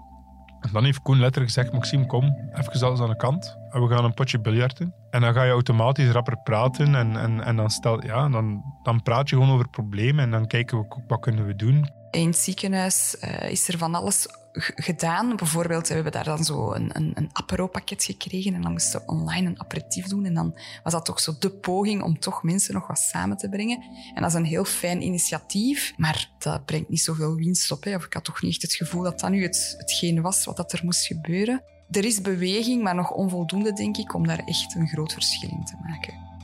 En 0.59 0.69
dan 0.73 0.83
heeft 0.83 1.01
Koen 1.01 1.19
letterlijk 1.19 1.53
gezegd, 1.53 1.73
Maxime, 1.73 2.05
kom, 2.05 2.49
even 2.53 2.81
alles 2.81 2.99
aan 2.99 3.09
de 3.09 3.15
kant. 3.15 3.57
En 3.69 3.81
we 3.81 3.95
gaan 3.95 4.03
een 4.03 4.13
potje 4.13 4.39
biljarten. 4.39 4.93
En 5.09 5.21
dan 5.21 5.33
ga 5.33 5.43
je 5.43 5.51
automatisch 5.51 6.09
rapper 6.09 6.37
praten. 6.37 6.95
En, 6.95 7.17
en, 7.17 7.43
en 7.43 7.55
dan, 7.55 7.69
stel, 7.69 8.03
ja, 8.03 8.29
dan, 8.29 8.63
dan 8.83 9.01
praat 9.01 9.29
je 9.29 9.35
gewoon 9.35 9.51
over 9.51 9.69
problemen. 9.69 10.23
En 10.23 10.31
dan 10.31 10.47
kijken 10.47 10.77
we, 10.77 11.01
wat 11.07 11.19
kunnen 11.19 11.45
we 11.45 11.55
doen. 11.55 11.89
In 12.11 12.27
het 12.27 12.37
ziekenhuis 12.37 13.17
uh, 13.23 13.49
is 13.49 13.67
er 13.67 13.77
van 13.77 13.95
alles 13.95 14.27
gedaan. 14.57 15.35
Bijvoorbeeld, 15.35 15.87
we 15.87 15.93
hebben 15.93 16.11
daar 16.11 16.23
dan 16.23 16.43
zo 16.43 16.73
een, 16.73 16.89
een, 16.93 17.11
een 17.13 17.29
apero-pakket 17.31 18.03
gekregen 18.03 18.53
en 18.53 18.61
dan 18.61 18.71
moesten 18.71 18.99
we 18.99 19.07
online 19.07 19.47
een 19.47 19.59
aperitief 19.59 20.07
doen. 20.07 20.25
En 20.25 20.33
dan 20.33 20.57
was 20.83 20.93
dat 20.93 21.05
toch 21.05 21.19
zo 21.19 21.33
de 21.39 21.49
poging 21.49 22.03
om 22.03 22.19
toch 22.19 22.43
mensen 22.43 22.73
nog 22.73 22.87
wat 22.87 22.99
samen 22.99 23.37
te 23.37 23.49
brengen. 23.49 23.83
En 24.13 24.21
dat 24.21 24.31
is 24.31 24.37
een 24.37 24.45
heel 24.45 24.65
fijn 24.65 25.01
initiatief, 25.01 25.93
maar 25.97 26.29
dat 26.39 26.65
brengt 26.65 26.89
niet 26.89 27.01
zoveel 27.01 27.35
winst 27.35 27.71
op. 27.71 27.83
Hè. 27.83 27.95
Of 27.95 28.05
ik 28.05 28.13
had 28.13 28.23
toch 28.23 28.41
niet 28.41 28.51
echt 28.51 28.61
het 28.61 28.75
gevoel 28.75 29.03
dat 29.03 29.19
dat 29.19 29.29
nu 29.29 29.43
het, 29.43 29.75
hetgeen 29.77 30.21
was 30.21 30.45
wat 30.45 30.57
dat 30.57 30.73
er 30.73 30.81
moest 30.83 31.05
gebeuren. 31.05 31.63
Er 31.91 32.05
is 32.05 32.21
beweging, 32.21 32.83
maar 32.83 32.95
nog 32.95 33.11
onvoldoende, 33.11 33.73
denk 33.73 33.97
ik, 33.97 34.13
om 34.13 34.27
daar 34.27 34.39
echt 34.45 34.75
een 34.75 34.87
groot 34.87 35.13
verschil 35.13 35.49
in 35.49 35.65
te 35.65 35.75
maken. 35.87 36.35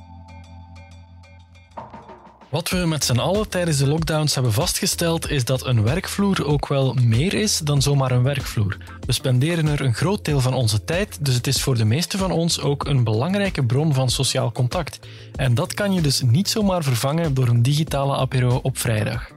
Wat 2.51 2.69
we 2.69 2.77
met 2.77 3.03
z'n 3.03 3.19
allen 3.19 3.49
tijdens 3.49 3.77
de 3.77 3.87
lockdowns 3.87 4.33
hebben 4.33 4.53
vastgesteld 4.53 5.29
is 5.29 5.45
dat 5.45 5.65
een 5.65 5.83
werkvloer 5.83 6.45
ook 6.45 6.67
wel 6.67 6.93
meer 6.93 7.33
is 7.33 7.57
dan 7.57 7.81
zomaar 7.81 8.11
een 8.11 8.23
werkvloer. 8.23 8.77
We 9.05 9.11
spenderen 9.11 9.67
er 9.67 9.81
een 9.81 9.93
groot 9.93 10.25
deel 10.25 10.39
van 10.39 10.53
onze 10.53 10.83
tijd, 10.83 11.25
dus 11.25 11.35
het 11.35 11.47
is 11.47 11.61
voor 11.61 11.77
de 11.77 11.85
meesten 11.85 12.19
van 12.19 12.31
ons 12.31 12.61
ook 12.61 12.85
een 12.85 13.03
belangrijke 13.03 13.65
bron 13.65 13.93
van 13.93 14.09
sociaal 14.09 14.51
contact. 14.51 14.99
En 15.35 15.55
dat 15.55 15.73
kan 15.73 15.93
je 15.93 16.01
dus 16.01 16.21
niet 16.21 16.49
zomaar 16.49 16.83
vervangen 16.83 17.33
door 17.33 17.47
een 17.47 17.61
digitale 17.61 18.15
apero 18.15 18.59
op 18.63 18.77
vrijdag. 18.77 19.29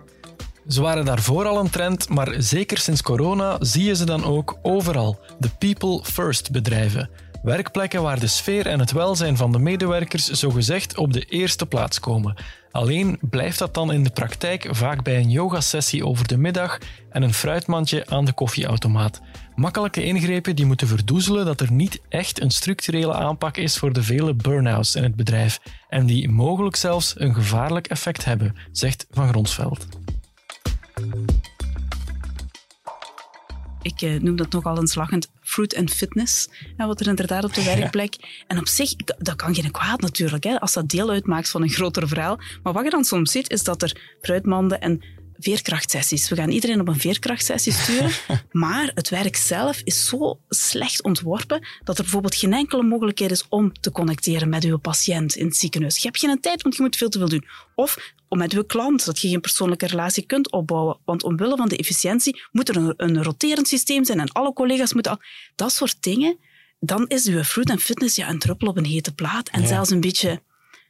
Ze 0.68 0.83
waren 0.83 1.05
daarvoor 1.05 1.46
al 1.46 1.59
een 1.59 1.70
trend, 1.70 2.09
maar 2.09 2.35
zeker 2.38 2.79
sinds 2.79 3.03
corona 3.03 3.57
zie 3.61 3.85
je 3.85 3.94
ze 3.94 4.05
dan 4.05 4.24
ook 4.24 4.59
overal. 4.62 5.18
De 5.38 5.50
people 5.59 6.00
first 6.05 6.50
bedrijven. 6.50 7.11
Werkplekken 7.44 8.02
waar 8.02 8.20
de 8.20 8.26
sfeer 8.26 8.66
en 8.66 8.78
het 8.78 8.92
welzijn 8.92 9.37
van 9.37 9.52
de 9.52 9.59
medewerkers 9.59 10.26
zogezegd 10.26 10.96
op 10.96 11.12
de 11.12 11.24
eerste 11.24 11.66
plaats 11.66 12.00
komen. 12.00 12.35
Alleen 12.70 13.18
blijft 13.20 13.59
dat 13.59 13.74
dan 13.74 13.92
in 13.92 14.02
de 14.02 14.11
praktijk 14.11 14.68
vaak 14.70 15.02
bij 15.02 15.16
een 15.16 15.30
yogasessie 15.30 16.07
over 16.07 16.26
de 16.26 16.37
middag 16.37 16.78
en 17.11 17.22
een 17.22 17.35
fruitmandje 17.35 18.07
aan 18.07 18.24
de 18.24 18.33
koffieautomaat. 18.33 19.20
Makkelijke 19.54 20.04
ingrepen 20.04 20.57
die 20.57 20.66
moeten 20.66 20.87
verdoezelen 20.87 21.44
dat 21.44 21.61
er 21.61 21.72
niet 21.72 22.00
echt 22.09 22.40
een 22.40 22.50
structurele 22.50 23.14
aanpak 23.14 23.57
is 23.57 23.78
voor 23.78 23.92
de 23.92 24.02
vele 24.02 24.35
burn-outs 24.35 24.94
in 24.94 25.02
het 25.02 25.16
bedrijf 25.16 25.61
en 25.88 26.07
die 26.07 26.28
mogelijk 26.28 26.76
zelfs 26.76 27.14
een 27.16 27.35
gevaarlijk 27.35 27.87
effect 27.87 28.24
hebben, 28.24 28.57
zegt 28.72 29.07
Van 29.11 29.28
Gronsveld. 29.28 29.87
Ik 33.85 34.03
eh, 34.03 34.20
noem 34.20 34.37
dat 34.37 34.53
nogal 34.53 34.79
een 34.79 34.87
slagend 34.87 35.29
fruit 35.40 35.77
and 35.77 35.90
fitness, 35.90 36.49
wat 36.77 37.01
er 37.01 37.07
inderdaad 37.07 37.44
op 37.44 37.55
de 37.55 37.64
werkplek. 37.64 38.16
En 38.47 38.59
op 38.59 38.68
zich, 38.68 38.94
dat 38.97 39.37
kan 39.37 39.55
geen 39.55 39.70
kwaad 39.70 40.01
natuurlijk, 40.01 40.44
hè, 40.44 40.61
als 40.61 40.73
dat 40.73 40.88
deel 40.88 41.11
uitmaakt 41.11 41.51
van 41.51 41.62
een 41.62 41.70
groter 41.70 42.09
verhaal. 42.09 42.38
Maar 42.62 42.73
wat 42.73 42.85
je 42.85 42.90
dan 42.90 43.05
soms 43.05 43.33
ziet, 43.33 43.51
is 43.51 43.62
dat 43.62 43.83
er 43.83 44.16
fruitmanden 44.20 44.81
en 44.81 45.03
veerkrachtsessies. 45.38 46.29
We 46.29 46.37
gaan 46.37 46.51
iedereen 46.51 46.81
op 46.81 46.88
een 46.88 47.01
veerkrachtsessie 47.01 47.73
sturen, 47.73 48.11
maar 48.64 48.90
het 48.94 49.09
werk 49.09 49.37
zelf 49.37 49.81
is 49.85 50.07
zo 50.07 50.38
slecht 50.49 51.03
ontworpen 51.03 51.66
dat 51.85 51.97
er 51.97 52.03
bijvoorbeeld 52.03 52.35
geen 52.35 52.53
enkele 52.53 52.83
mogelijkheid 52.83 53.31
is 53.31 53.47
om 53.49 53.73
te 53.81 53.90
connecteren 53.90 54.49
met 54.49 54.64
uw 54.64 54.79
patiënt 54.79 55.37
in 55.37 55.47
het 55.47 55.57
ziekenhuis. 55.57 55.97
Je 55.97 56.07
hebt 56.07 56.18
geen 56.18 56.40
tijd, 56.40 56.62
want 56.62 56.77
je 56.77 56.83
moet 56.83 56.97
veel 56.97 57.09
te 57.09 57.18
veel 57.18 57.29
doen. 57.29 57.47
Of 57.75 58.14
om 58.29 58.38
met 58.38 58.53
uw 58.53 58.64
klant, 58.64 59.05
dat 59.05 59.20
je 59.20 59.29
geen 59.29 59.40
persoonlijke 59.40 59.87
relatie 59.87 60.27
kunt 60.27 60.51
opbouwen. 60.51 60.99
Want 61.05 61.23
omwille 61.23 61.57
van 61.57 61.68
de 61.68 61.77
efficiëntie 61.77 62.42
moet 62.53 62.68
er 62.68 62.77
een, 62.77 62.94
een 62.97 63.23
roterend 63.23 63.68
systeem 63.68 64.05
zijn 64.05 64.20
en 64.20 64.33
alle 64.33 64.53
collega's 64.53 64.92
moeten... 64.92 65.12
Al, 65.12 65.18
dat 65.55 65.73
soort 65.73 65.97
dingen, 66.01 66.38
dan 66.81 67.09
is 67.09 67.27
uw 67.27 67.42
fruit 67.42 67.70
en 67.70 67.79
fitness 67.79 68.16
ja, 68.16 68.29
een 68.29 68.38
druppel 68.38 68.68
op 68.68 68.77
een 68.77 68.85
hete 68.85 69.14
plaat. 69.14 69.49
En 69.49 69.66
zelfs 69.66 69.90
een 69.90 70.01
beetje... 70.01 70.42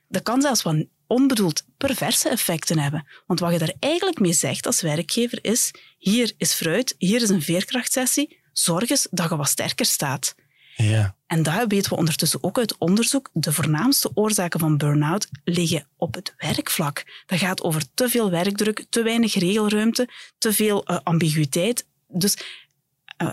Dat 0.08 0.22
kan 0.22 0.42
zelfs 0.42 0.62
wat 0.62 0.84
onbedoeld 1.06 1.64
perverse 1.76 2.28
effecten 2.28 2.78
hebben. 2.78 3.06
Want 3.26 3.40
wat 3.40 3.52
je 3.52 3.58
daar 3.58 3.74
eigenlijk 3.78 4.20
mee 4.20 4.32
zegt 4.32 4.66
als 4.66 4.80
werkgever 4.80 5.38
is, 5.42 5.70
hier 5.98 6.32
is 6.36 6.52
fruit, 6.52 6.94
hier 6.98 7.22
is 7.22 7.28
een 7.28 7.42
veerkrachtsessie, 7.42 8.38
zorg 8.52 8.90
eens 8.90 9.06
dat 9.10 9.28
je 9.28 9.36
wat 9.36 9.48
sterker 9.48 9.86
staat. 9.86 10.34
Ja. 10.76 11.16
En 11.26 11.42
daar 11.42 11.66
weten 11.66 11.90
we 11.90 11.96
ondertussen 11.96 12.42
ook 12.42 12.58
uit 12.58 12.78
onderzoek, 12.78 13.30
de 13.32 13.52
voornaamste 13.52 14.10
oorzaken 14.14 14.60
van 14.60 14.76
burn-out 14.76 15.28
liggen 15.44 15.86
op 15.96 16.14
het 16.14 16.34
werkvlak. 16.36 17.04
Dat 17.26 17.38
gaat 17.38 17.62
over 17.62 17.82
te 17.94 18.08
veel 18.08 18.30
werkdruk, 18.30 18.86
te 18.90 19.02
weinig 19.02 19.34
regelruimte, 19.34 20.08
te 20.38 20.52
veel 20.52 20.90
uh, 20.90 20.98
ambiguïteit. 21.02 21.86
Dus 22.08 22.36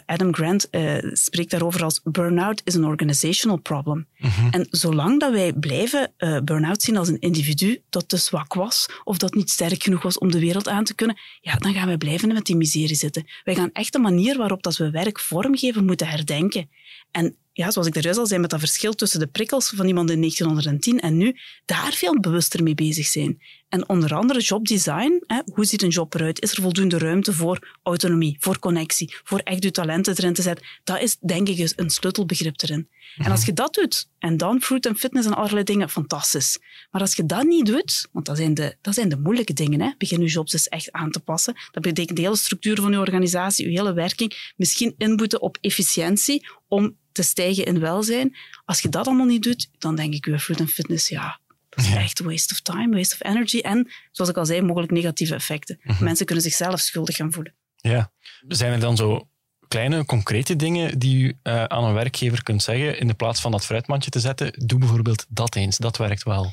Adam 0.06 0.34
Grant 0.34 0.68
uh, 0.72 0.98
spreekt 1.02 1.52
daarover 1.52 1.84
als 1.84 2.02
burn-out 2.04 2.62
is 2.64 2.74
een 2.74 2.86
organizational 2.86 3.58
problem. 3.58 4.08
Mhm. 4.18 4.48
En 4.52 4.68
zolang 4.70 5.20
dat 5.20 5.32
wij 5.32 5.54
blijven 5.54 6.14
uh, 6.18 6.40
burn-out 6.40 6.82
zien 6.82 6.98
als 6.98 7.08
een 7.08 7.20
individu 7.20 7.82
dat 7.90 8.10
te 8.10 8.18
zwak 8.18 8.54
was 8.54 8.90
of 9.04 9.18
dat 9.18 9.34
niet 9.34 9.50
sterk 9.50 9.84
genoeg 9.84 10.02
was 10.02 10.18
om 10.18 10.32
de 10.32 10.40
wereld 10.40 10.68
aan 10.68 10.84
te 10.84 10.96
kunnen, 10.96 11.18
ja, 11.42 11.56
dan 11.56 11.74
gaan 11.74 11.88
wij 11.88 11.98
blijven 11.98 12.34
met 12.34 12.46
die 12.46 12.56
miserie 12.56 12.96
zitten. 12.96 13.26
Wij 13.44 13.56
gaan 13.56 13.70
echt 13.74 13.94
de 13.94 14.00
manier 14.00 14.38
waarop 14.38 14.64
dat 14.64 14.78
we 14.78 14.90
werk 14.90 15.20
vormgeven 15.20 15.86
moeten 15.86 16.08
herdenken. 16.08 16.70
En 17.12 17.36
ja, 17.54 17.72
zoals 17.72 17.88
ik 17.88 17.96
er 17.96 18.04
juist 18.04 18.20
al 18.20 18.28
zei, 18.28 18.40
met 18.40 18.50
dat 18.50 18.60
verschil 18.60 18.94
tussen 18.94 19.20
de 19.20 19.28
prikkels 19.28 19.74
van 19.76 19.88
iemand 19.88 20.10
in 20.10 20.20
1910 20.20 21.00
en 21.00 21.18
nu, 21.18 21.36
daar 21.66 21.94
veel 21.94 22.20
bewuster 22.20 22.64
mee 22.64 22.76
bezig 22.76 23.06
zijn. 23.06 23.42
En 23.70 23.90
onder 23.90 24.14
andere 24.14 24.40
jobdesign. 24.40 25.24
Hè, 25.28 25.42
hoe 25.54 25.66
ziet 25.66 25.82
een 25.82 25.90
job 25.90 26.14
eruit? 26.14 26.42
Is 26.42 26.52
er 26.52 26.62
voldoende 26.62 26.98
ruimte 26.98 27.34
voor 27.34 27.78
autonomie, 27.84 28.38
voor 28.40 28.60
connectie, 28.60 29.16
voor 29.24 29.40
echt 29.40 29.64
je 29.64 29.72
talenten 29.72 30.18
erin 30.18 30.34
te 30.34 30.42
zetten? 30.42 30.66
Dat 30.84 31.02
is 31.02 31.18
denk 31.20 31.48
ik 31.48 31.74
een 31.76 31.90
sleutelbegrip 31.90 32.62
erin. 32.62 32.90
En 33.18 33.32
als 33.32 33.46
je 33.46 33.54
dat 33.54 33.74
doet, 33.74 34.08
en 34.20 34.38
dan 34.38 34.62
fruit 34.62 34.86
en 34.86 34.98
fitness 34.98 35.28
en 35.28 35.34
allerlei 35.34 35.64
dingen, 35.64 35.90
fantastisch. 35.90 36.60
Maar 36.92 37.02
als 37.02 37.16
je 37.16 37.26
dat 37.26 37.44
niet 37.44 37.66
doet, 37.66 38.08
want 38.12 38.26
dat 38.26 38.38
zijn 38.38 38.54
de, 38.54 38.76
dat 38.82 38.94
zijn 38.94 39.10
de 39.10 39.18
moeilijke 39.18 39.54
dingen, 39.54 39.82
hè, 39.82 39.92
begin 39.98 40.22
je 40.22 40.28
jobs 40.28 40.52
dus 40.52 40.68
echt 40.68 40.92
aan 40.92 41.12
te 41.12 41.20
passen. 41.20 41.56
Dat 41.72 41.84
betekent 41.84 42.18
de 42.18 42.24
hele 42.24 42.36
structuur 42.36 42.82
van 42.82 42.92
je 42.92 43.00
organisatie, 43.00 43.70
je 43.70 43.78
hele 43.78 43.94
werking, 43.94 44.54
misschien 44.56 44.96
inboeten 44.98 45.42
op 45.42 45.58
efficiëntie 45.62 46.48
om 46.68 46.96
te 47.12 47.24
stijgen 47.24 47.66
in 47.66 47.80
welzijn. 47.80 48.36
Als 48.66 48.80
je 48.82 48.90
dat 48.90 49.08
allemaal 49.08 49.26
niet 49.26 49.44
doet, 49.44 49.70
dan 49.78 49.96
denk 49.96 50.14
ik, 50.14 50.40
fruit 50.40 50.60
en 50.60 50.68
fitness, 50.68 51.10
ja, 51.10 51.40
dat 51.70 51.86
is 51.86 51.92
echt 51.92 52.20
waste 52.20 52.54
of 52.54 52.60
time, 52.60 52.96
waste 52.96 53.16
of 53.16 53.32
energy. 53.32 53.60
En, 53.60 53.92
zoals 54.12 54.32
ik 54.32 54.38
al 54.38 54.46
zei, 54.46 54.62
mogelijk 54.62 54.92
negatieve 54.92 55.36
effecten. 55.36 55.80
Mhm. 55.84 56.04
Mensen 56.04 56.26
kunnen 56.26 56.44
zichzelf 56.44 56.80
schuldig 56.80 57.16
gaan 57.16 57.32
voelen. 57.32 57.54
Ja. 57.76 58.12
Zijn 58.48 58.72
er 58.72 58.80
dan 58.80 58.96
zo 58.96 59.28
kleine, 59.68 60.06
concrete 60.06 60.56
dingen 60.56 61.00
die 61.00 61.24
u 61.24 61.38
eh, 61.44 61.64
aan 61.64 61.84
een 61.84 61.94
werkgever 61.94 62.44
kunt 62.44 62.64
zeggen, 62.64 63.00
in 63.00 63.08
de 63.08 63.14
plaats 63.14 63.42
van 63.42 63.52
dat 63.52 63.66
fruitmandje 63.66 64.10
te 64.10 64.20
zetten, 64.20 64.54
doe 64.66 64.80
bijvoorbeeld 64.80 65.26
dat 65.30 65.56
eens, 65.56 65.78
dat 65.78 65.98
werkt 65.98 66.24
wel. 66.24 66.52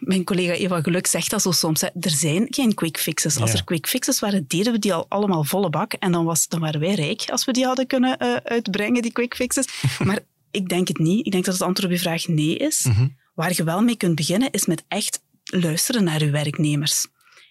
Mijn 0.00 0.24
collega 0.24 0.52
Eva 0.52 0.80
Geluk 0.80 1.06
zegt 1.06 1.30
dat 1.30 1.42
zo 1.42 1.50
soms. 1.50 1.80
Hè. 1.80 1.86
Er 2.00 2.10
zijn 2.10 2.46
geen 2.50 2.74
quick 2.74 2.98
fixes. 2.98 3.36
Als 3.40 3.50
Ja. 3.50 3.56
er 3.56 3.64
quick 3.64 3.86
fixes 3.86 4.20
waren, 4.20 4.44
deden 4.48 4.72
we 4.72 4.78
die 4.78 4.92
al 4.94 5.06
allemaal 5.08 5.44
volle 5.44 5.70
bak. 5.70 5.92
En 5.92 6.12
dan, 6.12 6.24
was, 6.24 6.48
dan 6.48 6.60
waren 6.60 6.80
wij 6.80 6.94
rijk 6.94 7.24
als 7.30 7.44
we 7.44 7.52
die 7.52 7.64
hadden 7.64 7.86
kunnen 7.86 8.18
eh, 8.18 8.34
uitbrengen, 8.44 9.02
die 9.02 9.12
quick 9.12 9.34
fixes. 9.34 9.66
maar 10.04 10.18
ik 10.50 10.68
denk 10.68 10.88
het 10.88 10.98
niet. 10.98 11.26
Ik 11.26 11.32
denk 11.32 11.44
dat 11.44 11.54
het 11.54 11.62
antwoord 11.62 11.90
op 11.92 11.96
je 11.98 12.02
vraag 12.02 12.26
nee 12.28 12.56
is. 12.56 12.84
Mhm. 12.84 13.08
Waar 13.34 13.52
je 13.54 13.64
wel 13.64 13.80
mee 13.82 13.96
kunt 13.96 14.14
beginnen, 14.14 14.50
is 14.50 14.66
met 14.66 14.84
echt 14.88 15.20
luisteren 15.44 16.04
naar 16.04 16.24
je 16.24 16.30
werknemers. 16.30 17.06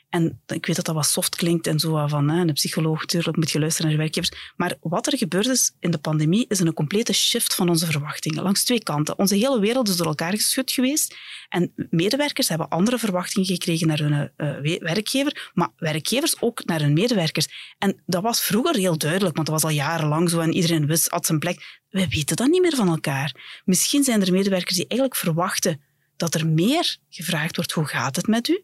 En 0.10 0.42
ik 0.46 0.66
weet 0.66 0.76
dat 0.76 0.86
dat 0.86 0.96
wat 0.96 1.06
soft 1.06 1.36
klinkt 1.36 1.68
en 1.68 1.80
zo 1.80 2.08
van 2.08 2.30
hè, 2.30 2.42
een 2.42 2.54
psycholoog, 2.54 3.00
natuurlijk 3.02 3.38
moet 3.38 3.52
je 3.52 3.60
luisteren 3.60 3.86
naar 3.90 3.96
je 3.96 4.04
werkgevers. 4.04 4.54
Maar 4.56 4.76
wat 4.82 5.08
er 5.08 5.18
gebeurd 5.18 5.48
is 5.48 5.72
in 5.80 5.92
de 5.92 5.98
pandemie, 5.98 6.46
is 6.48 6.60
een 6.60 6.74
complete 6.74 7.14
shift 7.14 7.56
van 7.56 7.70
onze 7.70 7.86
verwachtingen. 7.86 8.44
Langs 8.44 8.64
twee 8.64 8.84
kanten. 8.84 9.18
Onze 9.18 9.36
hele 9.36 9.60
wereld 9.60 9.90
is 9.90 9.96
door 9.96 10.08
elkaar 10.08 10.32
geschud 10.32 10.72
geweest. 10.72 11.16
En 11.50 11.74
medewerkers 11.90 12.48
hebben 12.50 12.70
andere 12.70 12.98
verwachtingen 13.00 13.48
gekregen 13.48 13.88
naar 13.88 14.00
hun 14.00 14.32
eh, 14.36 14.58
we- 14.62 14.80
werkgever, 14.82 15.52
maar 15.54 15.70
werkgevers 15.78 16.42
ook 16.42 16.66
naar 16.66 16.82
hun 16.82 16.94
medewerkers. 16.94 17.76
En 17.78 18.02
dat 18.06 18.24
was 18.24 18.42
vroeger 18.42 18.76
heel 18.76 18.98
duidelijk, 18.98 19.36
want 19.36 19.48
dat 19.48 19.62
was 19.62 19.72
al 19.72 19.78
jarenlang 19.78 20.30
zo 20.30 20.40
en 20.40 20.54
iedereen 20.54 20.86
wist, 20.88 21.08
had 21.10 21.26
zijn 21.26 21.40
plek. 21.40 21.82
We 21.90 22.08
weten 22.08 22.36
dat 22.36 22.48
niet 22.48 22.62
meer 22.62 22.76
van 22.76 22.88
elkaar. 22.88 23.62
Misschien 23.66 24.04
zijn 24.04 24.22
er 24.22 24.32
medewerkers 24.32 24.76
die 24.76 24.88
eigenlijk 24.88 25.20
verwachten 25.20 25.82
dat 26.18 26.34
er 26.34 26.48
meer 26.48 26.98
gevraagd 27.10 27.56
wordt, 27.56 27.72
hoe 27.72 27.86
gaat 27.86 28.16
het 28.16 28.28
met 28.28 28.48
u? 28.48 28.64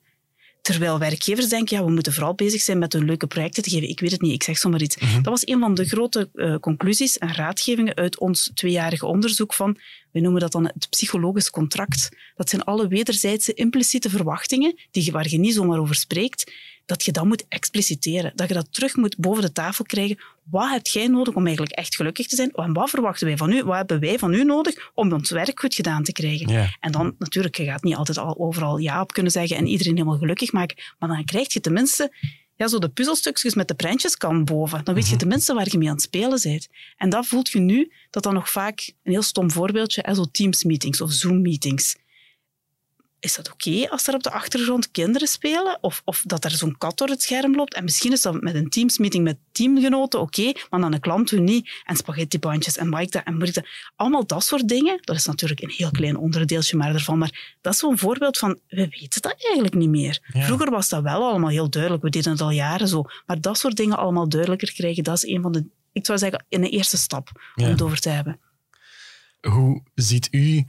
Terwijl 0.63 0.99
werkgevers 0.99 1.49
denken, 1.49 1.77
ja, 1.77 1.83
we 1.83 1.91
moeten 1.91 2.13
vooral 2.13 2.35
bezig 2.35 2.61
zijn 2.61 2.79
met 2.79 2.93
hun 2.93 3.05
leuke 3.05 3.27
projecten 3.27 3.63
te 3.63 3.69
geven. 3.69 3.89
Ik 3.89 3.99
weet 3.99 4.11
het 4.11 4.21
niet, 4.21 4.33
ik 4.33 4.43
zeg 4.43 4.57
zomaar 4.57 4.81
iets. 4.81 4.95
Dat 4.95 5.25
was 5.25 5.47
een 5.47 5.59
van 5.59 5.73
de 5.73 5.85
grote 5.85 6.29
eh, 6.33 6.55
conclusies 6.55 7.17
en 7.17 7.33
raadgevingen 7.33 7.95
uit 7.95 8.19
ons 8.19 8.51
tweejarige 8.53 9.05
onderzoek 9.05 9.53
van, 9.53 9.77
we 10.11 10.19
noemen 10.19 10.41
dat 10.41 10.51
dan 10.51 10.65
het 10.65 10.89
psychologisch 10.89 11.49
contract. 11.49 12.09
Dat 12.35 12.49
zijn 12.49 12.63
alle 12.63 12.87
wederzijdse 12.87 13.53
impliciete 13.53 14.09
verwachtingen, 14.09 14.79
die 14.91 15.11
waar 15.11 15.29
je 15.29 15.37
niet 15.37 15.53
zomaar 15.53 15.79
over 15.79 15.95
spreekt, 15.95 16.51
dat 16.85 17.03
je 17.03 17.11
dat 17.11 17.25
moet 17.25 17.45
expliciteren. 17.47 18.31
Dat 18.35 18.47
je 18.47 18.53
dat 18.53 18.73
terug 18.73 18.95
moet 18.95 19.17
boven 19.17 19.41
de 19.41 19.51
tafel 19.51 19.85
krijgen. 19.85 20.17
Wat 20.43 20.69
heb 20.69 20.87
jij 20.87 21.07
nodig 21.07 21.33
om 21.33 21.45
eigenlijk 21.45 21.75
echt 21.75 21.95
gelukkig 21.95 22.27
te 22.27 22.35
zijn? 22.35 22.51
En 22.51 22.73
wat 22.73 22.89
verwachten 22.89 23.27
wij 23.27 23.37
van 23.37 23.51
u? 23.51 23.63
Wat 23.63 23.75
hebben 23.75 23.99
wij 23.99 24.17
van 24.17 24.33
u 24.33 24.43
nodig 24.43 24.91
om 24.93 25.13
ons 25.13 25.29
werk 25.29 25.59
goed 25.59 25.75
gedaan 25.75 26.03
te 26.03 26.11
krijgen? 26.11 26.71
En 26.79 26.91
dan, 26.91 27.15
natuurlijk, 27.17 27.57
je 27.57 27.65
gaat 27.65 27.83
niet 27.83 27.95
altijd 27.95 28.17
al 28.17 28.39
overal 28.39 28.77
ja 28.77 29.01
op 29.01 29.13
kunnen 29.13 29.31
zeggen 29.31 29.57
en 29.57 29.67
iedereen 29.67 29.93
helemaal 29.93 30.17
gelukkig 30.17 30.51
maken. 30.51 30.77
Maar 30.99 31.09
dan 31.09 31.25
krijg 31.25 31.53
je 31.53 31.59
tenminste 31.59 32.11
ja, 32.55 32.67
zo 32.67 32.79
de 32.79 32.89
puzzelstukjes 32.89 33.53
met 33.53 33.67
de 33.67 33.73
prentjes 33.73 34.17
kan 34.17 34.43
boven. 34.43 34.83
Dan 34.83 34.93
weet 34.93 35.09
je 35.09 35.15
tenminste 35.15 35.53
waar 35.53 35.67
je 35.71 35.77
mee 35.77 35.87
aan 35.87 35.93
het 35.93 36.03
spelen 36.03 36.39
bent. 36.41 36.67
En 36.97 37.09
dat 37.09 37.25
voelt 37.25 37.49
je 37.49 37.59
nu, 37.59 37.91
dat 38.09 38.23
dan 38.23 38.33
nog 38.33 38.49
vaak, 38.49 38.93
een 39.03 39.11
heel 39.11 39.21
stom 39.21 39.51
voorbeeldje, 39.51 40.01
hè, 40.05 40.13
zo 40.13 40.25
Teams-meetings 40.31 41.01
of 41.01 41.11
Zoom-meetings. 41.11 41.95
Is 43.23 43.35
dat 43.35 43.51
oké 43.51 43.89
als 43.89 44.07
er 44.07 44.13
op 44.13 44.23
de 44.23 44.31
achtergrond 44.31 44.91
kinderen 44.91 45.27
spelen? 45.27 45.77
Of, 45.81 46.01
of 46.05 46.23
dat 46.25 46.43
er 46.43 46.51
zo'n 46.51 46.77
kat 46.77 46.97
door 46.97 47.07
het 47.07 47.21
scherm 47.21 47.55
loopt? 47.55 47.73
En 47.73 47.83
misschien 47.83 48.11
is 48.11 48.21
dat 48.21 48.41
met 48.41 48.55
een 48.55 48.69
Teams-meeting 48.69 49.23
met 49.23 49.37
teamgenoten 49.51 50.19
oké, 50.19 50.51
maar 50.69 50.79
dan 50.79 50.93
een 50.93 50.99
klant 50.99 51.29
doet 51.29 51.39
niet. 51.39 51.69
En 51.83 51.95
spaghettibandjes 51.95 52.77
en 52.77 52.89
Mike 52.89 53.11
dat 53.11 53.23
en 53.23 53.39
dat. 53.39 53.61
Allemaal 53.95 54.25
dat 54.25 54.43
soort 54.43 54.67
dingen. 54.67 54.99
Dat 55.01 55.15
is 55.15 55.25
natuurlijk 55.25 55.61
een 55.61 55.69
heel 55.69 55.91
klein 55.91 56.17
onderdeeltje 56.17 56.77
maar 56.77 56.93
ervan. 56.93 57.17
Maar 57.17 57.57
dat 57.61 57.73
is 57.73 57.79
zo'n 57.79 57.97
voorbeeld 57.97 58.37
van, 58.37 58.59
we 58.67 58.87
weten 58.87 59.21
dat 59.21 59.35
eigenlijk 59.37 59.75
niet 59.75 59.89
meer. 59.89 60.19
Ja. 60.33 60.45
Vroeger 60.45 60.69
was 60.69 60.89
dat 60.89 61.03
wel 61.03 61.29
allemaal 61.29 61.49
heel 61.49 61.69
duidelijk. 61.69 62.03
We 62.03 62.09
deden 62.09 62.31
het 62.31 62.41
al 62.41 62.51
jaren 62.51 62.87
zo. 62.87 63.05
Maar 63.25 63.41
dat 63.41 63.57
soort 63.57 63.75
dingen 63.75 63.97
allemaal 63.97 64.29
duidelijker 64.29 64.73
krijgen, 64.73 65.03
dat 65.03 65.15
is 65.15 65.25
een 65.25 65.41
van 65.41 65.51
de, 65.51 65.65
ik 65.91 66.05
zou 66.05 66.17
zeggen, 66.17 66.45
een 66.49 66.63
eerste 66.63 66.97
stap 66.97 67.29
om 67.55 67.63
het 67.63 67.81
over 67.81 67.99
te 67.99 68.09
hebben. 68.09 68.39
Hoe 69.41 69.83
ziet 69.95 70.27
u 70.31 70.65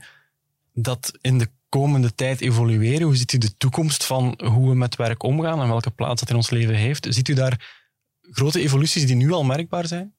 dat 0.73 1.11
in 1.21 1.37
de 1.37 1.47
komende 1.69 2.15
tijd 2.15 2.41
evolueren? 2.41 3.01
Hoe 3.01 3.15
ziet 3.15 3.33
u 3.33 3.37
de 3.37 3.57
toekomst 3.57 4.05
van 4.05 4.39
hoe 4.43 4.69
we 4.69 4.75
met 4.75 4.95
werk 4.95 5.23
omgaan 5.23 5.61
en 5.61 5.67
welke 5.67 5.91
plaats 5.91 6.19
dat 6.19 6.29
in 6.29 6.35
ons 6.35 6.49
leven 6.49 6.75
heeft? 6.75 7.07
Ziet 7.09 7.27
u 7.27 7.33
daar 7.33 7.83
grote 8.21 8.59
evoluties 8.59 9.05
die 9.05 9.15
nu 9.15 9.31
al 9.31 9.43
merkbaar 9.43 9.87
zijn? 9.87 10.15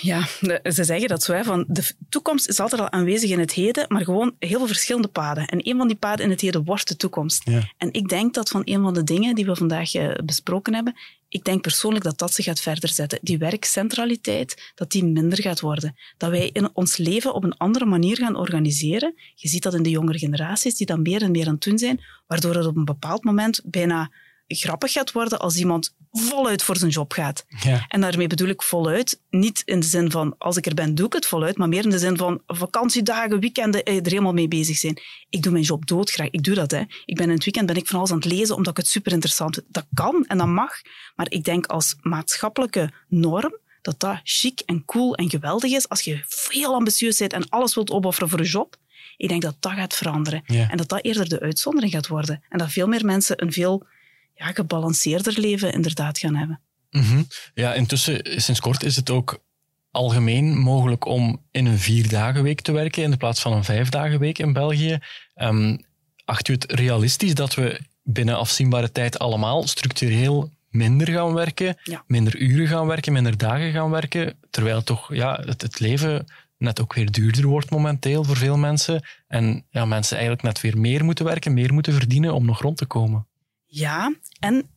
Ja, 0.00 0.26
ze 0.72 0.84
zeggen 0.84 1.08
dat 1.08 1.22
zo. 1.22 1.32
Hè, 1.32 1.44
van 1.44 1.64
de 1.68 1.94
toekomst 2.08 2.48
is 2.48 2.60
altijd 2.60 2.80
al 2.80 2.90
aanwezig 2.90 3.30
in 3.30 3.38
het 3.38 3.52
heden, 3.52 3.84
maar 3.88 4.04
gewoon 4.04 4.34
heel 4.38 4.58
veel 4.58 4.66
verschillende 4.66 5.08
paden. 5.08 5.46
En 5.46 5.68
een 5.68 5.76
van 5.76 5.86
die 5.86 5.96
paden 5.96 6.24
in 6.24 6.30
het 6.30 6.40
heden 6.40 6.64
wordt 6.64 6.88
de 6.88 6.96
toekomst. 6.96 7.42
Ja. 7.44 7.72
En 7.78 7.92
ik 7.92 8.08
denk 8.08 8.34
dat 8.34 8.48
van 8.48 8.62
een 8.64 8.82
van 8.82 8.94
de 8.94 9.04
dingen 9.04 9.34
die 9.34 9.46
we 9.46 9.56
vandaag 9.56 9.94
eh, 9.94 10.14
besproken 10.24 10.74
hebben, 10.74 10.94
ik 11.28 11.44
denk 11.44 11.62
persoonlijk 11.62 12.04
dat 12.04 12.18
dat 12.18 12.34
zich 12.34 12.44
gaat 12.44 12.60
verder 12.60 12.88
zetten. 12.88 13.18
Die 13.22 13.38
werkcentraliteit, 13.38 14.72
dat 14.74 14.90
die 14.90 15.04
minder 15.04 15.40
gaat 15.40 15.60
worden. 15.60 15.96
Dat 16.16 16.30
wij 16.30 16.50
in 16.52 16.68
ons 16.72 16.96
leven 16.96 17.34
op 17.34 17.44
een 17.44 17.56
andere 17.56 17.84
manier 17.84 18.16
gaan 18.16 18.36
organiseren. 18.36 19.14
Je 19.34 19.48
ziet 19.48 19.62
dat 19.62 19.74
in 19.74 19.82
de 19.82 19.90
jongere 19.90 20.18
generaties, 20.18 20.76
die 20.76 20.86
dan 20.86 21.02
meer 21.02 21.22
en 21.22 21.30
meer 21.30 21.46
aan 21.46 21.52
het 21.54 21.62
doen 21.62 21.78
zijn, 21.78 22.00
waardoor 22.26 22.54
het 22.54 22.66
op 22.66 22.76
een 22.76 22.84
bepaald 22.84 23.24
moment 23.24 23.60
bijna 23.64 24.10
grappig 24.46 24.92
gaat 24.92 25.12
worden 25.12 25.38
als 25.38 25.56
iemand 25.56 25.94
voluit 26.10 26.62
voor 26.62 26.76
zijn 26.76 26.90
job 26.90 27.12
gaat. 27.12 27.44
Ja. 27.62 27.84
En 27.88 28.00
daarmee 28.00 28.26
bedoel 28.26 28.48
ik 28.48 28.62
voluit, 28.62 29.20
niet 29.30 29.62
in 29.64 29.80
de 29.80 29.86
zin 29.86 30.10
van 30.10 30.34
als 30.38 30.56
ik 30.56 30.66
er 30.66 30.74
ben, 30.74 30.94
doe 30.94 31.06
ik 31.06 31.12
het 31.12 31.26
voluit, 31.26 31.56
maar 31.56 31.68
meer 31.68 31.84
in 31.84 31.90
de 31.90 31.98
zin 31.98 32.16
van 32.16 32.42
vakantiedagen, 32.46 33.40
weekenden, 33.40 33.82
eh, 33.82 33.96
er 33.96 34.10
helemaal 34.10 34.32
mee 34.32 34.48
bezig 34.48 34.76
zijn. 34.76 35.00
Ik 35.28 35.42
doe 35.42 35.52
mijn 35.52 35.64
job 35.64 35.86
doodgraag. 35.86 36.30
Ik 36.30 36.42
doe 36.42 36.54
dat. 36.54 36.70
Hè. 36.70 36.82
Ik 37.04 37.16
ben 37.16 37.26
in 37.26 37.34
het 37.34 37.44
weekend 37.44 37.66
ben 37.66 37.76
ik 37.76 37.86
van 37.86 37.98
alles 37.98 38.10
aan 38.10 38.16
het 38.16 38.24
lezen 38.24 38.56
omdat 38.56 38.70
ik 38.70 38.76
het 38.76 38.88
super 38.88 39.12
interessant 39.12 39.54
vind. 39.54 39.66
Dat 39.68 39.86
kan 39.94 40.24
en 40.26 40.38
dat 40.38 40.46
mag, 40.46 40.72
maar 41.16 41.26
ik 41.28 41.44
denk 41.44 41.66
als 41.66 41.94
maatschappelijke 42.00 42.90
norm 43.08 43.58
dat 43.82 44.00
dat 44.00 44.20
chic 44.22 44.60
en 44.60 44.84
cool 44.84 45.14
en 45.14 45.30
geweldig 45.30 45.72
is 45.72 45.88
als 45.88 46.00
je 46.00 46.24
heel 46.48 46.74
ambitieus 46.74 47.18
bent 47.18 47.32
en 47.32 47.48
alles 47.48 47.74
wilt 47.74 47.90
opofferen 47.90 48.28
voor 48.28 48.38
een 48.38 48.44
job. 48.44 48.76
Ik 49.16 49.28
denk 49.28 49.42
dat 49.42 49.56
dat 49.60 49.72
gaat 49.72 49.94
veranderen. 49.94 50.42
Ja. 50.46 50.70
En 50.70 50.76
dat 50.76 50.88
dat 50.88 51.04
eerder 51.04 51.28
de 51.28 51.40
uitzondering 51.40 51.92
gaat 51.92 52.06
worden. 52.06 52.42
En 52.48 52.58
dat 52.58 52.70
veel 52.70 52.86
meer 52.86 53.04
mensen 53.04 53.42
een 53.42 53.52
veel 53.52 53.86
ja, 54.34 54.46
gebalanceerder 54.46 55.40
leven 55.40 55.72
inderdaad 55.72 56.18
gaan 56.18 56.34
hebben. 56.34 56.60
Mhm. 56.90 57.22
Ja, 57.54 57.74
intussen, 57.74 58.40
sinds 58.40 58.60
kort 58.60 58.82
is 58.82 58.96
het 58.96 59.10
ook 59.10 59.42
algemeen 59.90 60.58
mogelijk 60.58 61.06
om 61.06 61.42
in 61.50 61.66
een 61.66 61.78
vierdagenweek 61.78 62.60
te 62.60 62.72
werken 62.72 63.02
in 63.02 63.16
plaats 63.16 63.40
van 63.40 63.52
een 63.52 63.64
vijfdagenweek 63.64 64.38
in 64.38 64.52
België. 64.52 64.98
Um, 65.34 65.84
acht 66.24 66.48
u 66.48 66.52
het 66.52 66.72
realistisch 66.72 67.34
dat 67.34 67.54
we 67.54 67.80
binnen 68.02 68.36
afzienbare 68.36 68.92
tijd 68.92 69.18
allemaal 69.18 69.66
structureel 69.66 70.50
minder 70.68 71.08
gaan 71.08 71.34
werken, 71.34 71.76
minder 72.06 72.36
uren 72.36 72.68
gaan 72.68 72.86
werken, 72.86 73.12
minder 73.12 73.36
dagen 73.36 73.72
gaan 73.72 73.90
werken, 73.90 74.38
terwijl 74.50 74.82
toch 74.82 75.14
ja, 75.14 75.40
het, 75.44 75.62
het 75.62 75.80
leven 75.80 76.26
net 76.58 76.80
ook 76.80 76.94
weer 76.94 77.10
duurder 77.10 77.46
wordt 77.46 77.70
momenteel 77.70 78.24
voor 78.24 78.36
veel 78.36 78.56
mensen 78.56 79.02
en 79.26 79.64
ja, 79.70 79.84
mensen 79.84 80.16
eigenlijk 80.16 80.46
net 80.46 80.60
weer 80.60 80.78
meer 80.78 81.04
moeten 81.04 81.24
werken, 81.24 81.54
meer 81.54 81.72
moeten 81.72 81.92
verdienen 81.92 82.34
om 82.34 82.44
nog 82.44 82.60
rond 82.60 82.76
te 82.76 82.86
komen. 82.86 83.26
Ja, 83.74 84.14
en 84.40 84.68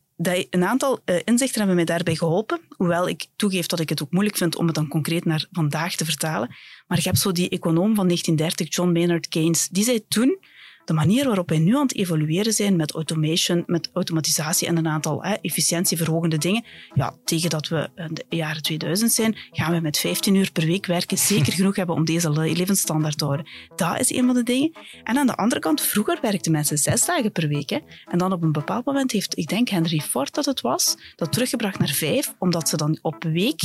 een 0.50 0.64
aantal 0.64 1.00
uh, 1.04 1.16
inzichten 1.24 1.58
hebben 1.58 1.76
mij 1.76 1.84
daarbij 1.84 2.14
geholpen, 2.14 2.60
hoewel 2.76 3.08
ik 3.08 3.26
toegeef 3.36 3.66
dat 3.66 3.80
ik 3.80 3.88
het 3.88 4.02
ook 4.02 4.10
moeilijk 4.10 4.36
vind 4.36 4.56
om 4.56 4.66
het 4.66 4.74
dan 4.74 4.88
concreet 4.88 5.24
naar 5.24 5.46
vandaag 5.52 5.94
te 5.94 6.04
vertalen. 6.04 6.54
Maar 6.86 6.98
ik 6.98 7.04
heb 7.04 7.16
zo 7.16 7.32
die 7.32 7.48
econoom 7.48 7.94
van 7.94 8.06
1930, 8.06 8.74
John 8.74 8.92
Maynard 8.92 9.28
Keynes, 9.28 9.68
die 9.68 9.84
zei 9.84 10.08
toen 10.08 10.38
de 10.88 10.94
manier 10.94 11.26
waarop 11.26 11.48
wij 11.48 11.58
nu 11.58 11.76
aan 11.76 11.82
het 11.82 11.94
evolueren 11.94 12.52
zijn 12.52 12.76
met 12.76 12.92
automation, 12.92 13.62
met 13.66 13.90
automatisatie 13.92 14.68
en 14.68 14.76
een 14.76 14.88
aantal 14.88 15.22
hè, 15.22 15.34
efficiëntieverhogende 15.34 16.38
dingen, 16.38 16.64
ja, 16.94 17.14
tegen 17.24 17.50
dat 17.50 17.68
we 17.68 17.88
in 17.96 18.14
de 18.14 18.24
jaren 18.28 18.62
2000 18.62 19.12
zijn, 19.12 19.36
gaan 19.50 19.72
we 19.72 19.80
met 19.80 19.98
15 19.98 20.34
uur 20.34 20.52
per 20.52 20.66
week 20.66 20.86
werken 20.86 21.18
zeker 21.18 21.52
genoeg 21.52 21.76
hebben 21.76 21.94
om 21.94 22.04
deze 22.04 22.30
levensstandaard 22.30 23.18
te 23.18 23.24
houden. 23.24 23.46
Dat 23.76 24.00
is 24.00 24.12
een 24.12 24.26
van 24.26 24.34
de 24.34 24.42
dingen. 24.42 24.72
En 25.04 25.18
aan 25.18 25.26
de 25.26 25.36
andere 25.36 25.60
kant, 25.60 25.80
vroeger 25.80 26.18
werkten 26.22 26.52
mensen 26.52 26.78
zes 26.78 27.04
dagen 27.04 27.32
per 27.32 27.48
week. 27.48 27.70
Hè. 27.70 27.78
En 28.06 28.18
dan 28.18 28.32
op 28.32 28.42
een 28.42 28.52
bepaald 28.52 28.84
moment 28.84 29.12
heeft, 29.12 29.38
ik 29.38 29.48
denk 29.48 29.68
Henry 29.68 30.00
Ford 30.00 30.34
dat 30.34 30.44
het 30.44 30.60
was, 30.60 30.96
dat 31.16 31.32
teruggebracht 31.32 31.78
naar 31.78 31.88
vijf, 31.88 32.34
omdat 32.38 32.68
ze 32.68 32.76
dan 32.76 32.98
op 33.02 33.24
week 33.24 33.60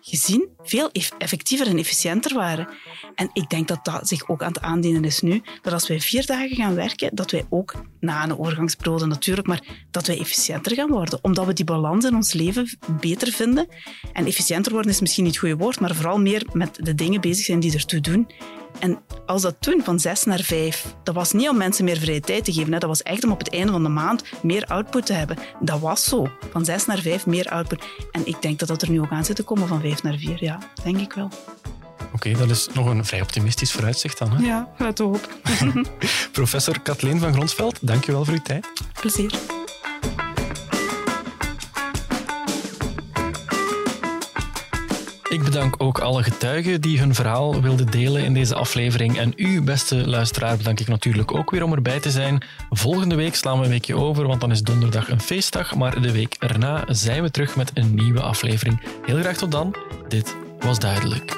gezien 0.00 0.48
veel 0.62 0.90
effectiever 1.18 1.66
en 1.66 1.78
efficiënter 1.78 2.34
waren. 2.34 2.68
En 3.14 3.30
ik 3.32 3.50
denk 3.50 3.68
dat 3.68 3.84
dat 3.84 4.08
zich 4.08 4.28
ook 4.28 4.42
aan 4.42 4.52
het 4.52 4.60
aandienen 4.60 5.04
is 5.04 5.20
nu. 5.20 5.42
Dat 5.62 5.72
als 5.72 5.88
wij 5.88 6.00
vier 6.00 6.26
dagen 6.26 6.56
gaan 6.56 6.74
werken, 6.74 7.14
dat 7.14 7.30
wij 7.30 7.46
ook 7.48 7.74
na 8.00 8.24
een 8.24 8.38
overgangsperiode 8.38 9.06
natuurlijk, 9.06 9.46
maar 9.46 9.62
dat 9.90 10.06
wij 10.06 10.18
efficiënter 10.18 10.74
gaan 10.74 10.90
worden. 10.90 11.18
Omdat 11.22 11.46
we 11.46 11.52
die 11.52 11.64
balans 11.64 12.04
in 12.04 12.14
ons 12.14 12.32
leven 12.32 12.78
beter 13.00 13.32
vinden. 13.32 13.68
En 14.12 14.26
efficiënter 14.26 14.72
worden 14.72 14.90
is 14.90 15.00
misschien 15.00 15.24
niet 15.24 15.32
het 15.32 15.42
goede 15.42 15.56
woord, 15.56 15.80
maar 15.80 15.94
vooral 15.94 16.18
meer 16.18 16.46
met 16.52 16.78
de 16.82 16.94
dingen 16.94 17.20
bezig 17.20 17.44
zijn 17.44 17.60
die 17.60 17.72
ertoe 17.72 18.00
doen. 18.00 18.28
En 18.78 18.98
als 19.26 19.42
dat 19.42 19.56
toen 19.60 19.80
van 19.84 20.00
zes 20.00 20.24
naar 20.24 20.40
vijf, 20.40 20.94
dat 21.02 21.14
was 21.14 21.32
niet 21.32 21.48
om 21.48 21.56
mensen 21.56 21.84
meer 21.84 21.98
vrije 21.98 22.20
tijd 22.20 22.44
te 22.44 22.52
geven. 22.52 22.72
Hè. 22.72 22.78
Dat 22.78 22.88
was 22.88 23.02
echt 23.02 23.24
om 23.24 23.30
op 23.30 23.38
het 23.38 23.52
einde 23.52 23.72
van 23.72 23.82
de 23.82 23.88
maand 23.88 24.22
meer 24.42 24.64
output 24.66 25.06
te 25.06 25.12
hebben. 25.12 25.38
Dat 25.60 25.80
was 25.80 26.04
zo. 26.04 26.28
Van 26.50 26.64
zes 26.64 26.86
naar 26.86 26.98
vijf 26.98 27.26
meer 27.26 27.48
output. 27.48 27.84
En 28.12 28.26
ik 28.26 28.42
denk 28.42 28.58
dat 28.58 28.68
dat 28.68 28.82
er 28.82 28.90
nu 28.90 29.00
ook 29.00 29.10
aan 29.10 29.24
zit 29.24 29.36
te 29.36 29.42
komen 29.42 29.68
van 29.68 29.80
vijf 29.80 30.02
naar 30.02 30.16
vier. 30.16 30.44
Ja, 30.44 30.58
denk 30.84 30.98
ik 30.98 31.12
wel. 31.12 31.28
Oké, 32.14 32.32
dat 32.32 32.50
is 32.50 32.68
nog 32.72 32.86
een 32.86 33.04
vrij 33.04 33.20
optimistisch 33.20 33.72
vooruitzicht 33.72 34.18
dan. 34.18 34.30
Hè? 34.30 34.46
Ja, 34.46 34.68
uit 34.78 34.96
de 34.96 35.02
hoop. 35.02 35.28
Professor 36.32 36.80
Kathleen 36.80 37.18
van 37.18 37.32
Gronsveld, 37.32 37.78
dankjewel 37.80 38.24
voor 38.24 38.34
uw 38.34 38.42
tijd. 38.42 38.66
Plezier. 39.00 39.59
Ik 45.30 45.42
bedank 45.42 45.74
ook 45.78 45.98
alle 45.98 46.22
getuigen 46.22 46.80
die 46.80 46.98
hun 46.98 47.14
verhaal 47.14 47.60
wilden 47.60 47.90
delen 47.90 48.24
in 48.24 48.34
deze 48.34 48.54
aflevering. 48.54 49.18
En 49.18 49.32
u, 49.36 49.62
beste 49.62 50.08
luisteraar, 50.08 50.56
bedank 50.56 50.80
ik 50.80 50.88
natuurlijk 50.88 51.34
ook 51.34 51.50
weer 51.50 51.62
om 51.62 51.72
erbij 51.72 52.00
te 52.00 52.10
zijn. 52.10 52.42
Volgende 52.70 53.14
week 53.14 53.34
slaan 53.34 53.58
we 53.58 53.64
een 53.64 53.70
weekje 53.70 53.96
over, 53.96 54.26
want 54.26 54.40
dan 54.40 54.50
is 54.50 54.62
donderdag 54.62 55.08
een 55.08 55.20
feestdag. 55.20 55.74
Maar 55.74 56.00
de 56.00 56.12
week 56.12 56.36
erna 56.38 56.84
zijn 56.88 57.22
we 57.22 57.30
terug 57.30 57.56
met 57.56 57.70
een 57.74 57.94
nieuwe 57.94 58.20
aflevering. 58.20 58.80
Heel 59.06 59.18
graag 59.18 59.36
tot 59.36 59.50
dan. 59.50 59.74
Dit 60.08 60.36
was 60.60 60.78
duidelijk. 60.78 61.36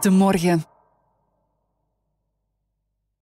De 0.00 0.10
morgen. 0.10 0.75